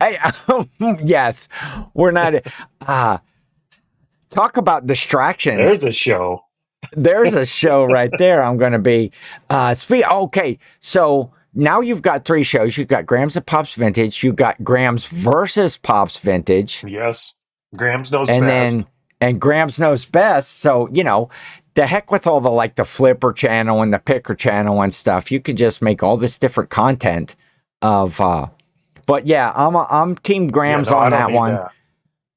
[0.00, 0.32] I,
[1.04, 1.48] yes
[1.94, 2.34] we're not
[2.86, 3.18] uh
[4.30, 6.40] talk about distractions There's a show.
[6.92, 9.10] there's a show right there i'm gonna be
[9.50, 14.22] uh speak okay so now you've got three shows you've got grams of pops vintage
[14.24, 17.34] you've got grams versus pops vintage Yes,
[17.76, 18.30] Grams knows best.
[18.30, 18.78] and best.
[18.78, 18.86] then
[19.20, 20.58] and Grams knows best.
[20.60, 21.30] So you know,
[21.74, 25.30] the heck with all the like the Flipper channel and the Picker channel and stuff.
[25.32, 27.36] You could just make all this different content
[27.82, 28.20] of.
[28.20, 28.48] uh
[29.06, 31.60] But yeah, I'm a, I'm Team Yeah, Grams no, on that one.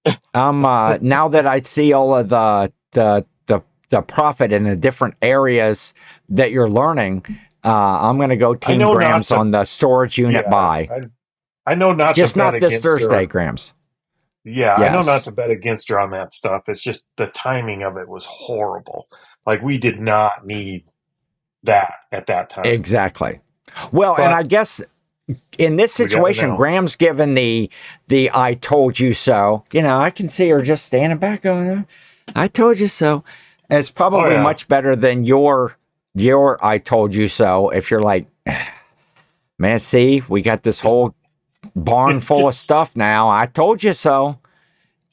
[0.06, 0.22] that.
[0.34, 4.76] I'm uh now that I see all of the the the the profit in the
[4.76, 5.94] different areas
[6.30, 7.26] that you're learning.
[7.68, 10.90] Uh, I'm going to go Team Grams to- on the storage unit Yeah, buy.
[10.92, 13.00] I, I know not Just to bet not this against her.
[13.00, 13.74] Thursday, Grams.
[14.44, 16.70] Yeah, I know not to bet against her on that stuff.
[16.70, 19.10] It's just the timing of it was horrible.
[19.46, 20.86] Like we did not need
[21.64, 22.66] that at that time.
[22.66, 23.42] Exactly.
[23.92, 24.80] Well, But- and I guess
[25.58, 26.56] in this situation.
[26.56, 27.70] Grams given the
[28.08, 31.86] the "I told you so." You know, I can see her just standing back going,
[32.34, 33.26] "I told you so."
[33.70, 34.42] It's probably Oh, yeah.
[34.44, 35.76] much better than your
[36.22, 38.28] your "I told you so." If you're like,
[39.60, 41.16] man, see, we got this whole
[41.76, 43.30] barn full of stuff now.
[43.30, 44.40] I told you so.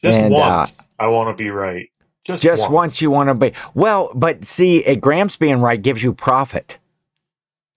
[0.02, 1.88] just and, uh, once, I want to be right.
[2.24, 2.72] Just, Just once.
[2.72, 6.78] once you want to be well, but see, uh, Grams being right gives you profit.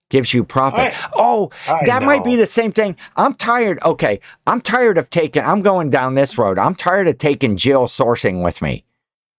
[0.10, 0.80] Gives you profit.
[0.80, 2.96] I- oh, I that might be the same thing.
[3.18, 3.78] I'm tired.
[3.84, 5.44] Okay, I'm tired of taking.
[5.44, 6.58] I'm going down this road.
[6.58, 8.86] I'm tired of taking Jill sourcing with me.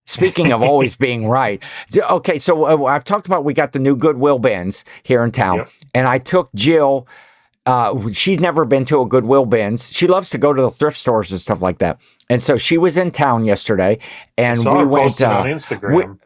[0.09, 1.63] Speaking of always being right.
[1.95, 5.59] Okay, so uh, I've talked about we got the new Goodwill bins here in town,
[5.59, 5.71] Yep.
[5.95, 7.07] and I took Jill.
[7.67, 9.93] Uh, she's never been to a Goodwill bins.
[9.93, 11.99] She loves to go to the thrift stores and stuff like that.
[12.31, 13.99] And so she was in town yesterday,
[14.39, 15.21] and we went.
[15.21, 16.19] Uh, on Instagram.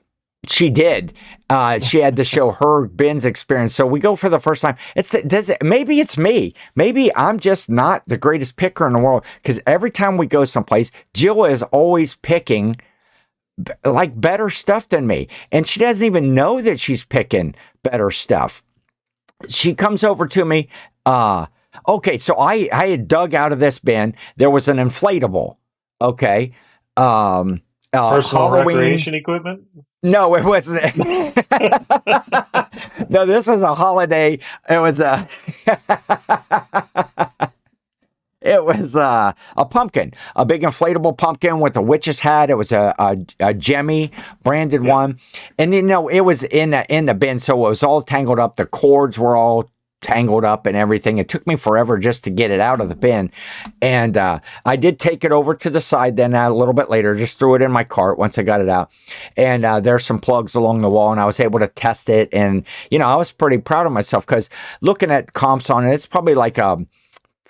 [0.46, 1.12] she did.
[1.50, 3.74] Uh, she had to show her bins experience.
[3.74, 4.76] So we go for the first time.
[4.94, 6.54] It's does it maybe it's me.
[6.76, 10.44] Maybe I'm just not the greatest picker in the world because every time we go
[10.44, 12.76] someplace, Jill is always picking
[13.84, 18.62] like better stuff than me, and she doesn't even know that she's picking better stuff.
[19.48, 20.68] She comes over to me.
[21.04, 21.46] Uh,
[21.88, 24.14] okay, so I I had dug out of this bin.
[24.36, 25.56] There was an inflatable.
[26.00, 26.54] Okay.
[26.96, 29.62] Um, uh, Personal Halloween- recreation equipment.
[30.02, 30.96] no, it wasn't.
[33.10, 34.38] no, this was a holiday.
[34.68, 35.28] It was a.
[38.44, 42.50] it was uh, a pumpkin, a big inflatable pumpkin with a witch's hat.
[42.50, 44.10] It was a a, a Gemmy
[44.42, 44.92] branded Yeah.
[44.92, 45.18] one,
[45.58, 48.38] and you know it was in the in the bin, so it was all tangled
[48.38, 48.56] up.
[48.56, 49.70] The cords were all
[50.02, 51.18] tangled up and everything.
[51.18, 53.30] It took me forever just to get it out of the bin.
[53.80, 56.90] And uh, I did take it over to the side then uh, a little bit
[56.90, 58.90] later, just threw it in my cart once I got it out.
[59.36, 62.28] And uh, there's some plugs along the wall, and I was able to test it.
[62.32, 65.94] And, you know, I was pretty proud of myself because looking at comps on it,
[65.94, 66.84] it's probably like a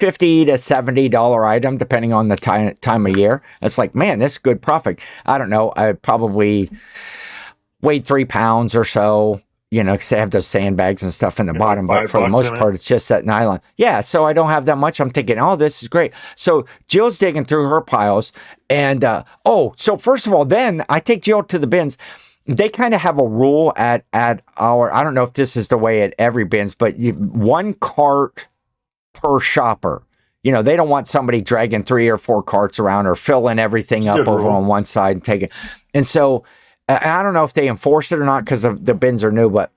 [0.02, 3.40] 50 to 70 dollar item depending on the time time of year.
[3.60, 4.98] It's like man this is good profit.
[5.26, 5.72] I don't know.
[5.76, 6.68] I probably
[7.82, 9.40] weighed three pounds or so
[9.70, 12.28] you know because they have those sandbags and stuff in the bottom but for the
[12.28, 12.58] most in it.
[12.58, 13.60] part it's just that nylon.
[13.76, 14.98] Yeah so i don't have that much.
[14.98, 16.12] I'm thinking oh this is great.
[16.34, 18.32] So jill's digging through her piles
[18.68, 21.96] and uh, oh so first of all then i take jill to the bins.
[22.44, 25.68] They kind of have a rule at at our i don't know if this is
[25.68, 28.48] the way at every bins but you, one cart
[29.12, 30.02] per shopper.
[30.42, 34.08] You know, they don't want somebody dragging three or four carts around or filling everything
[34.08, 35.50] up over on one side and taking.
[35.94, 36.44] And so
[36.88, 39.48] I don't know if they enforce it or not because the, the bins are new,
[39.48, 39.72] but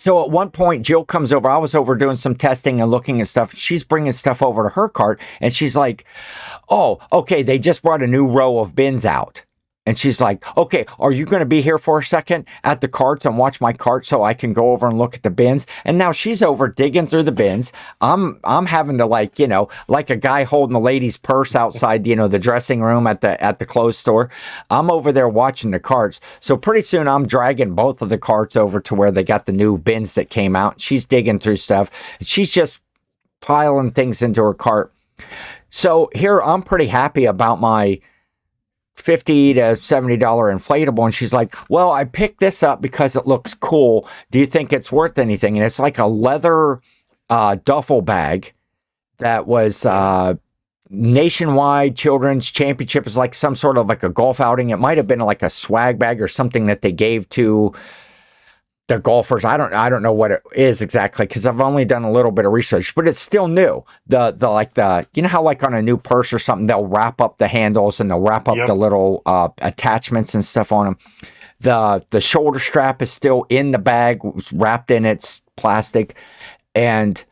[0.00, 1.50] so at one point, Jill comes over.
[1.50, 3.54] I was over doing some testing and looking at stuff.
[3.54, 6.04] She's bringing stuff over to her cart, and she's like,
[6.70, 7.42] "Oh, okay.
[7.42, 9.44] They just brought a new row of bins out."
[9.84, 12.86] And she's like, "Okay, are you going to be here for a second at the
[12.86, 15.66] carts and watch my cart so I can go over and look at the bins?"
[15.84, 17.72] And now she's over digging through the bins.
[18.00, 22.06] I'm I'm having to like you know like a guy holding the lady's purse outside
[22.06, 24.30] you know the dressing room at the at the clothes store.
[24.70, 26.20] I'm over there watching the carts.
[26.38, 29.52] So pretty soon I'm dragging both of the carts over to where they got the
[29.52, 30.80] new bins that came out.
[30.80, 31.90] She's digging through stuff.
[32.20, 32.78] She's just
[33.40, 34.92] piling things into her cart.
[35.70, 37.98] So here I'm pretty happy about my
[38.96, 43.26] 50 to 70 dollar inflatable and she's like well i picked this up because it
[43.26, 44.08] looks cool.
[44.30, 45.56] Do you think it's worth anything?
[45.56, 46.80] And it's like a leather
[47.30, 48.52] uh, duffel bag
[49.18, 50.34] that was uh,
[50.90, 53.06] nationwide children's championship.
[53.06, 54.70] Is like some sort of like a golf outing.
[54.70, 57.72] It might have been like a swag bag or something that they gave to
[58.92, 59.44] the golfers.
[59.44, 62.30] I don't I don't know what it is exactly because I've only done a little
[62.30, 63.84] bit of research, but it's still new.
[64.06, 66.86] The the like the you know how like on a new purse or something they'll
[66.86, 68.66] wrap up the handles and they'll wrap up Yep.
[68.66, 70.98] the little uh, attachments and stuff on them.
[71.60, 74.20] The the shoulder strap is still in the bag,
[74.52, 76.14] wrapped in its plastic,
[76.74, 77.24] and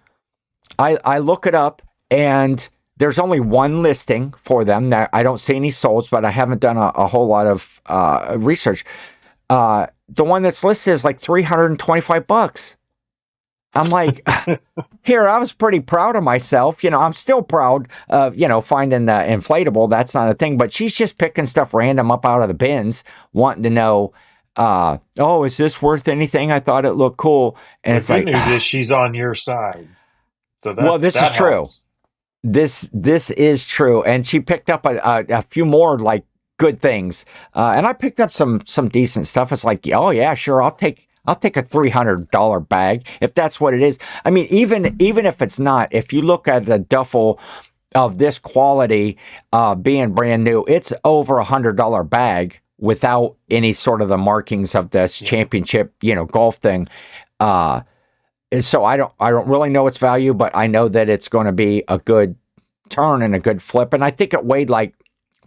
[0.79, 5.41] I I look it up and there's only one listing for them that I don't
[5.41, 8.85] see any solds, but I haven't done a, a whole lot of uh, research.
[9.51, 12.77] Uh, the one that's listed is like 325 bucks.
[13.75, 14.27] I'm like,
[15.05, 16.85] here, I was pretty proud of myself.
[16.85, 19.91] You know, I'm still proud of, you know, finding the inflatable.
[19.91, 23.05] That's not a thing, but she's just picking stuff random up out of the bins,
[23.35, 24.15] wanting to know,
[24.57, 26.53] uh, oh, is this worth anything?
[26.53, 27.57] I thought it looked cool.
[27.85, 29.91] And the it's good like, news is she's on your side.
[30.63, 31.71] So that, Well, this that is true.
[32.43, 36.25] this this is true and she picked up a, a, a few more like
[36.61, 37.25] good things
[37.57, 40.77] uh, and i picked up some some decent stuff it's like oh yeah sure i'll
[40.87, 45.25] take i'll take a $300 bag if that's what it is i mean even even
[45.27, 47.41] if it's not if you look at a duffel
[47.95, 49.17] of this quality
[49.53, 54.19] uh, being brand new it's over a hundred dollar bag without any sort of the
[54.19, 55.29] markings of this Yeah.
[55.31, 56.87] championship you know golf thing
[57.41, 57.81] uh,
[58.61, 61.47] so I don't I don't really know its value, but I know that it's going
[61.47, 62.37] to be a good
[62.89, 63.93] turn and a good flip.
[63.93, 64.95] And I think it weighed like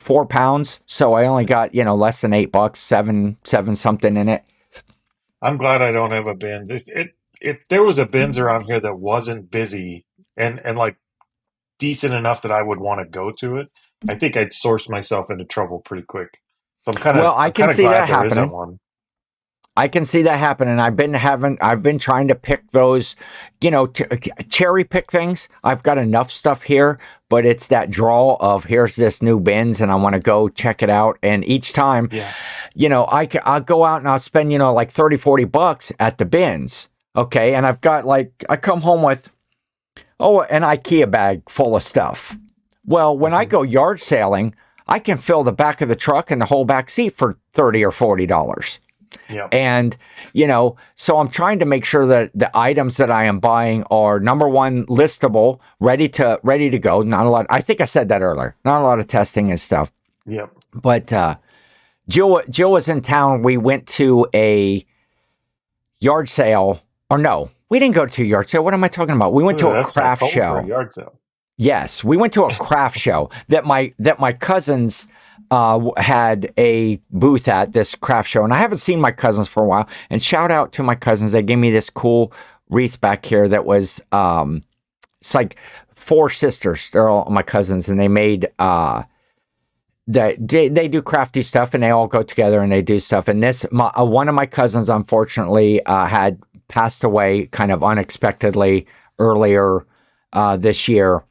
[0.03, 4.17] four pounds, so I only got you know less than eight bucks, seven seven something
[4.17, 4.43] in it.
[5.41, 6.71] I'm glad I don't have a bins.
[6.71, 8.45] It's, it if there was a bins mm-hmm.
[8.45, 10.05] around here that wasn't busy
[10.37, 10.97] and and like
[11.79, 13.71] decent enough that I would want to go to it,
[14.09, 16.39] I think I'd source myself into trouble pretty quick.
[16.85, 18.51] So I'm kind of Well, I I'm can see that happening.
[18.51, 18.79] one.
[19.75, 20.79] I can see that happening.
[20.79, 23.15] I've been having, I've been trying to pick those,
[23.59, 24.05] you know, t-
[24.47, 25.47] cherry pick things.
[25.63, 29.91] I've got enough stuff here, but it's that draw of here's this new bins and
[29.91, 31.17] I want to go check it out.
[31.23, 32.31] And each time, Yeah.
[32.75, 35.91] you know, I I'll go out and I'll spend, you know, like 30, 40 bucks
[35.99, 36.87] at the bins.
[37.15, 37.55] Okay.
[37.55, 39.29] And I've got like, I come home with,
[40.19, 42.35] oh, an IKEA bag full of stuff.
[42.85, 43.49] Well, when I Mhm.
[43.49, 44.53] go yard sailing,
[44.87, 47.83] I can fill the back of the truck and the whole back seat for 30
[47.83, 48.77] or $40.
[49.29, 49.47] Yeah.
[49.51, 49.95] And,
[50.33, 53.83] you know, so I'm trying to make sure that the items that I am buying
[53.91, 57.01] are number one, listable, ready to ready to go.
[57.01, 57.45] Not a lot.
[57.49, 58.55] I think I said that earlier.
[58.65, 59.91] Not a lot of testing and stuff.
[60.25, 60.51] Yep.
[60.73, 61.35] But uh
[62.07, 63.43] Jill Jill was in town.
[63.43, 64.85] We went to a
[65.99, 66.81] yard sale.
[67.09, 68.63] Or no, we didn't go to a yard sale.
[68.63, 69.33] What am I talking about?
[69.33, 70.57] We went to a craft show.
[70.57, 71.19] a yard sale.
[71.57, 75.07] Yes, we went to a craft show that my that my cousins
[75.51, 79.63] uh, had a booth at this craft show, and I haven't seen my cousins for
[79.63, 79.87] a while.
[80.09, 82.33] And shout out to my cousins; they gave me this cool
[82.69, 84.63] wreath back here that was um,
[85.21, 85.57] it's like
[85.95, 86.89] four sisters.
[86.91, 89.03] They're all my cousins, and they made uh,
[90.07, 93.27] that they, they do crafty stuff, and they all go together and they do stuff.
[93.27, 97.83] And this my, uh, one of my cousins, unfortunately, uh, had passed away kind of
[97.83, 98.87] unexpectedly
[99.19, 99.85] earlier
[100.33, 101.23] uh, this year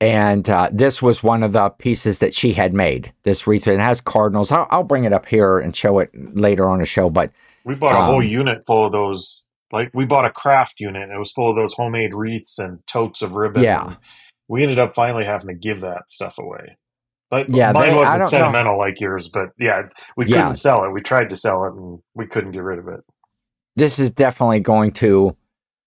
[0.00, 3.12] and uh, this was one of the pieces that she had made.
[3.22, 4.52] This wreath it has cardinals.
[4.52, 7.08] I'll, I'll bring it up here and show it later on the show.
[7.10, 7.30] But
[7.64, 9.46] We bought a whole Um, unit full of those.
[9.72, 11.02] Like we bought a craft unit.
[11.02, 13.62] And it was full of those homemade wreaths and totes of ribbon.
[13.62, 13.96] Yeah.
[14.48, 16.76] we ended up finally having to give that stuff away.
[17.30, 18.28] But Yeah, mine they- wasn't don't know.
[18.38, 19.28] sentimental like yours.
[19.28, 20.90] But yeah, we couldn't sell it.
[20.92, 23.00] We tried to sell it and we couldn't get rid of it.
[23.76, 25.36] this is definitely going to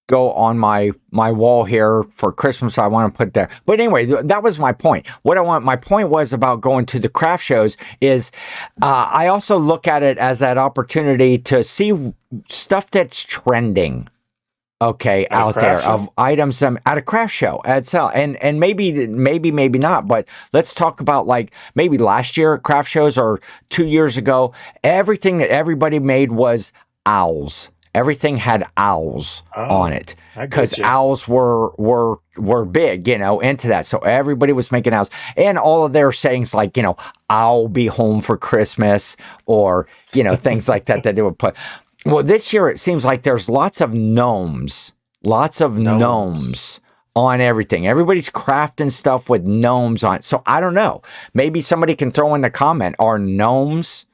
[0.09, 2.77] go on my my wall here for Christmas.
[2.79, 3.49] I want to put there.
[3.65, 5.07] But anyway, th- that was my point.
[5.23, 8.31] What I want my point was about going to the craft shows is
[8.81, 12.13] uh, I also look at it as that opportunity to see
[12.49, 14.09] stuff that's trending.
[14.81, 15.89] Okay, At out there show?
[15.93, 20.07] of items um, at a craft show at sell and and maybe maybe maybe not
[20.07, 24.53] but let's talk about like maybe last year at craft shows or two years ago
[24.85, 26.71] everything that everybody made was
[27.05, 33.39] owls everything had owls Oh, on it because owls were were were big, you know,
[33.39, 33.85] into that.
[33.85, 36.97] So everybody was making owls, and all of their sayings like, you know,
[37.29, 39.15] "I'll be home for Christmas,"
[39.45, 41.55] or you know, things like that that they would put.
[42.05, 45.99] Well, this year it seems like there's lots of gnomes, lots of Gnomes.
[45.99, 46.79] gnomes
[47.15, 47.85] on everything.
[47.87, 50.23] Everybody's crafting stuff with gnomes on it.
[50.23, 51.01] So I don't know.
[51.33, 54.05] Maybe somebody can throw in the comment: Are gnomes?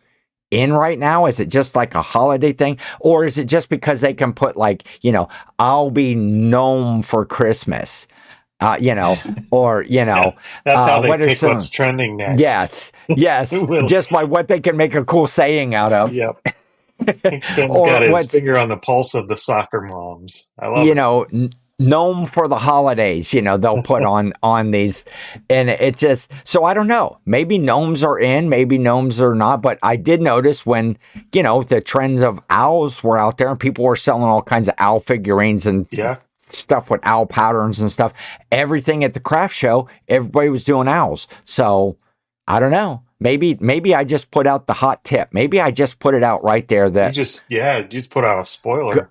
[0.51, 1.25] In right now?
[1.25, 2.77] Is it just like a holiday thing?
[2.99, 5.27] Or is it just because they can put like, you know,
[5.59, 8.07] I'll be gnome for Christmas?
[8.61, 9.17] Uh, you know,
[9.51, 10.33] or you know,
[10.63, 12.39] That's how uh, they what pick some- what's trending next.
[12.39, 13.53] yes, yes,
[13.87, 16.13] just by what they can make a cool saying out of.
[16.13, 16.41] Yep.
[17.05, 20.47] Ken's Or got his finger on the pulse of the soccer moms.
[20.57, 20.95] I love you it.
[20.95, 21.25] know,
[21.78, 25.03] gnome for the holidays you know they'll put on on these.
[25.49, 27.17] And it just so i don't know.
[27.26, 30.97] Maybe gnomes are in maybe gnomes are not but i did notice when
[31.34, 34.67] you know the trends of owls were out there and people were selling all kinds
[34.69, 36.17] of owl figurines and Yeah.
[36.49, 38.13] stuff with owl patterns and stuff.
[38.51, 41.28] Everything at the craft show everybody was doing owls.
[41.43, 41.97] So
[42.47, 43.01] i don't know.
[43.19, 45.30] Maybe maybe i just put out the hot tip.
[45.34, 48.23] Maybe i just put it out right there You that just yeah, you just put
[48.23, 49.09] out a spoiler.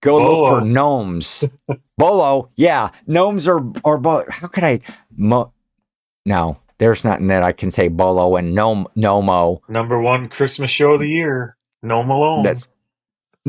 [0.00, 1.42] Go look for gnomes.
[1.98, 4.80] Bolo, yeah, gnomes are or bo- how could I?
[5.16, 5.52] Mo-
[6.24, 7.88] no, there's nothing that I can say.
[7.88, 9.60] Bolo and gnome, gnomo.
[9.68, 11.56] Number one Christmas show of the year.
[11.82, 12.44] No Malone.
[12.44, 12.68] That's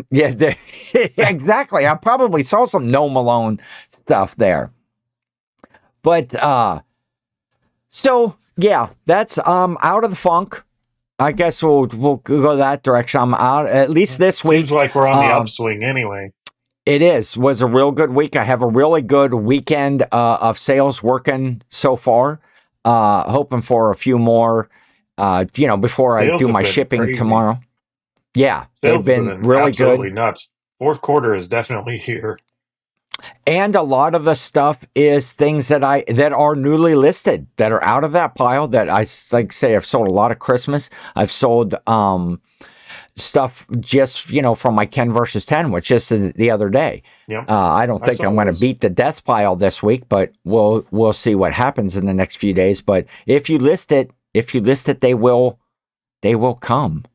[0.10, 0.58] yeah, there-
[0.94, 1.86] exactly.
[1.86, 3.60] I probably saw some gnome Malone
[4.06, 4.72] stuff there,
[6.02, 6.82] but uh,
[7.92, 10.64] so yeah, that's um out of the funk.
[11.22, 13.20] I guess we'll we'll go that direction.
[13.20, 14.60] I'm out at least this week.
[14.60, 16.32] Seems like we're on the um, upswing anyway.
[16.90, 18.36] It is was a real good week.
[18.36, 22.42] I have a really good weekend uh, of sales working so far.
[22.84, 24.70] Uh, hoping for a few more.
[25.16, 27.14] Uh, you know, before I do my shipping crazy.
[27.20, 27.60] tomorrow.
[28.34, 30.50] Yeah, Sales they've have been really absolutely good, nuts.
[30.80, 32.40] Fourth quarter is definitely here.
[33.46, 37.72] and a lot of the stuff is things that I that are newly listed that
[37.72, 38.68] are out of that pile.
[38.70, 40.90] that I like say I've sold a lot of Christmas.
[41.16, 42.42] I've sold um
[43.20, 47.04] stuff just you know from my Ken versus ten, which just the the other day.
[47.28, 47.50] Yep.
[47.50, 50.32] Uh, I don't think saw I'm going to beat the death pile this week, but
[50.44, 52.82] we'll we'll see what happens in the next few days.
[52.82, 55.60] But if you list it, if you list it, they will
[56.22, 57.06] they will come.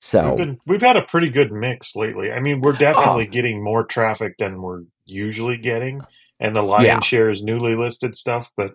[0.00, 2.32] So We've been we've had a pretty good mix lately.
[2.32, 6.00] I mean, we're definitely getting more traffic than we're usually getting,
[6.40, 7.00] and the lion's Yeah.
[7.00, 8.50] share is newly listed stuff.
[8.56, 8.72] But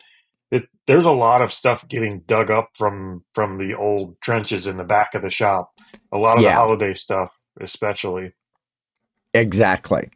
[0.51, 4.77] it, there's a lot of stuff getting dug up from from the old trenches in
[4.77, 5.71] the back of the shop.
[6.11, 6.49] A lot of Yeah.
[6.49, 8.33] the holiday stuff, especially.
[9.33, 10.09] Exactly.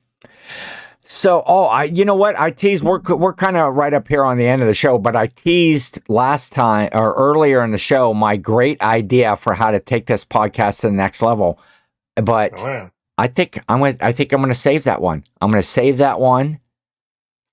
[1.05, 2.39] So, oh, I, you know what?
[2.39, 2.83] I teased.
[2.83, 5.27] We're we're kind of right up here on the end of the show, but I
[5.27, 10.05] teased last time or earlier in the show my great idea for how to take
[10.05, 11.59] this podcast to the next level.
[12.15, 13.97] But Oh yeah, I think I'm going.
[13.99, 15.25] I think I'm going to save that one.
[15.41, 16.59] I'm going to save that one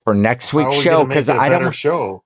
[0.05, 1.75] for next week's show because I better don't.
[1.75, 2.23] show.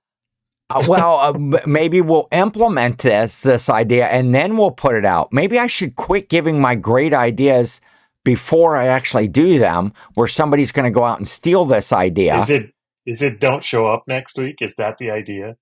[0.73, 5.31] Uh, well, uh, maybe we'll implement this this idea and then we'll put it out.
[5.31, 7.79] Maybe I should quit giving my great ideas
[8.23, 12.37] before I actually do them, where somebody's going to go out and steal this idea.
[12.37, 12.73] Is it
[13.05, 14.61] is it don't show up next week?
[14.61, 15.57] Is that the idea?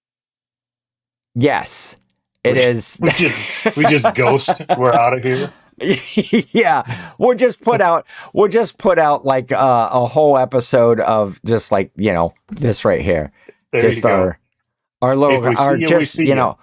[1.35, 1.95] yes,
[2.43, 2.97] it We- is.
[2.99, 4.61] We just we just ghost.
[4.77, 5.51] We're out of here.
[6.51, 11.39] yeah, we'll just put out we'll just put out like uh, a whole episode of
[11.45, 13.31] just like you know this right here.
[13.71, 14.09] There just you go.
[14.09, 14.39] our
[15.01, 16.35] our little our you, just you you.
[16.35, 16.57] know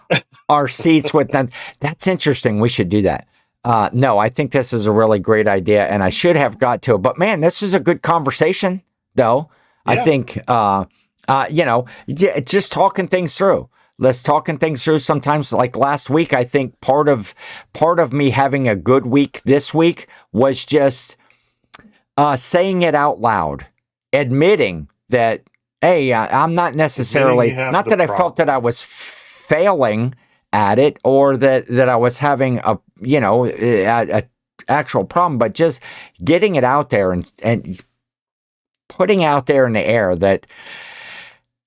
[0.49, 1.51] our seats with them.
[1.81, 2.61] That's interesting.
[2.61, 3.29] We should do that.
[3.65, 6.83] Uh, no, I think this is a really great idea, and I should have got
[6.83, 6.99] to it.
[6.99, 8.83] But man, this is a good conversation,
[9.15, 9.51] though.
[9.85, 10.85] I think uh,
[11.29, 13.69] uh, you know, just talking things through.
[13.99, 15.01] Let's talking things through.
[15.01, 17.35] Sometimes, like last week, I think part of
[17.73, 21.17] part of me having a good week this week was just
[22.17, 23.67] uh, saying it out loud,
[24.13, 25.43] admitting that,
[25.81, 30.15] hey, I, I'm not necessarily, not that I felt that I was failing
[30.53, 34.23] at it or that, that I was having a, you know, a, a
[34.69, 35.81] actual problem, but just
[36.25, 37.81] getting it out there and, and
[38.89, 40.47] putting out there in the air that,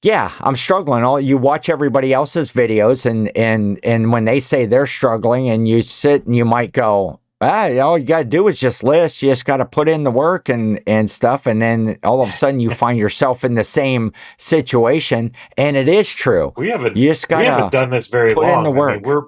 [0.03, 1.03] yeah, I'm struggling.
[1.03, 5.68] All you watch everybody else's videos, and and and when they say they're struggling, and
[5.68, 9.22] you sit and you might go, ah, all you got to do is just list.
[9.22, 12.30] You just got to put in the work and and stuff, and then all of
[12.30, 16.54] a sudden you find yourself in the same situation, and it is true.
[16.58, 18.64] We haven't You just we haven't done this very put in long.
[18.64, 19.24] the I mean, we're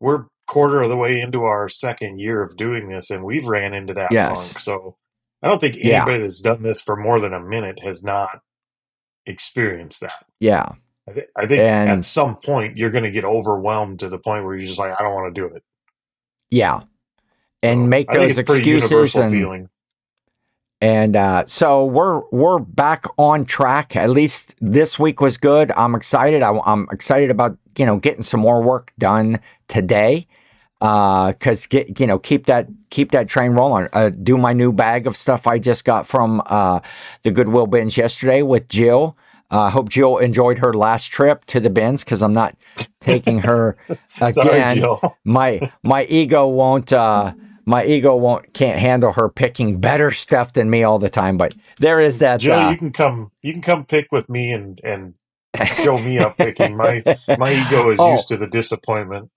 [0.00, 3.74] we're quarter of the way into our second year of doing this, and we've ran
[3.74, 4.28] into that Yes.
[4.52, 4.60] funk.
[4.60, 4.96] So
[5.42, 6.02] I don't think Yeah.
[6.02, 8.40] anybody that's done this for more than a minute has not
[9.26, 10.24] experienced that.
[10.40, 10.66] yeah,
[11.08, 14.18] I, th- I think And- at some point you're going to get overwhelmed to the
[14.18, 15.62] point where you're just like, I don't want to do it.
[16.50, 16.80] yeah,
[17.62, 19.68] and So make those it's a pretty excuses and feeling.
[20.82, 23.94] And uh, so we're we're back on track.
[23.94, 25.70] At least this week was good.
[25.76, 26.42] I'm excited.
[26.42, 29.38] I, am excited about you know getting some more work done
[29.68, 30.26] today.
[30.80, 33.88] Because get you know keep that keep that train rolling.
[33.92, 36.80] Uh, do my new bag of stuff I just got from uh,
[37.22, 39.16] the Goodwill bins yesterday with Jill.
[39.52, 42.56] I uh, hope Jill enjoyed her last trip to the bins because I'm not
[43.00, 43.76] taking her
[44.08, 45.16] Sorry, again Jill.
[45.24, 47.34] my my ego won't uh
[47.66, 51.54] my ego won't can't handle her picking better stuff than me all the time but
[51.78, 53.30] there is that Jill, uh, you can come.
[53.42, 55.14] You can come pick with me and and
[55.82, 56.76] show me up picking.
[56.76, 57.02] My
[57.38, 58.12] my ego is Oh.
[58.12, 59.30] used to the disappointment.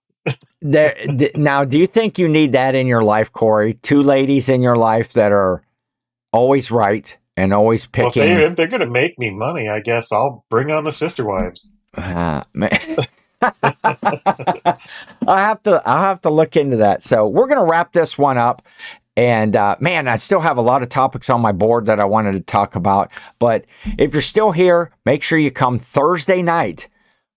[0.62, 4.48] there th- now do you think you need that in your life Cory two ladies
[4.48, 5.62] in your life that are
[6.32, 8.34] always right and always Well, if, picking.
[8.36, 11.24] they, if they're going to make me money, I guess I'll bring on the sister
[11.24, 11.68] wives.
[11.94, 12.70] Uh, man.
[13.42, 14.76] I
[15.26, 17.02] have to I have to look into that.
[17.02, 18.62] So we're gonna wrap this one up.
[19.18, 22.04] And uh, man, I still have a lot of topics on my board that I
[22.04, 23.10] wanted to talk about.
[23.38, 23.64] But
[23.98, 26.88] if you're still here, make sure you come Thursday night,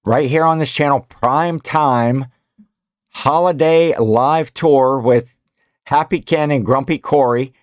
[0.04, 2.26] right here on this channel, prime time
[3.12, 5.38] holiday live tour with
[5.86, 7.54] Happy Ken and Grumpy Cory.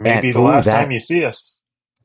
[0.00, 1.58] Maybe And- the ooh, last that- time you see us.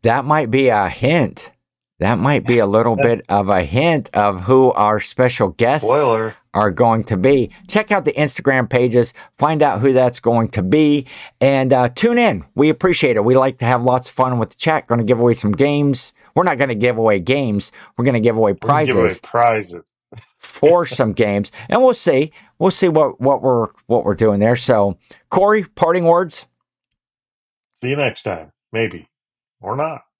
[0.03, 1.51] That might be a hint.
[1.99, 6.35] That might be a little bit of a hint of who our special guests Spoiler.
[6.53, 7.51] are going to be.
[7.67, 11.05] Check out the Instagram pages, find out who that's going to be,
[11.41, 12.45] and uh, tune in.
[12.55, 13.25] We appreciate it.
[13.25, 14.87] We like to have lots of fun with the chat.
[14.87, 16.13] Going to give away some games.
[16.35, 17.69] We're not going to give away games.
[17.97, 19.83] We're going to give away gonna give away prizes prizes.
[20.37, 22.31] for some games, and we'll see.
[22.59, 24.55] We'll see what what we're what we're doing there.
[24.55, 24.97] So,
[25.29, 26.45] Cory, parting words.
[27.81, 28.53] See you next time.
[28.71, 29.09] Maybe.
[29.61, 30.01] Or not.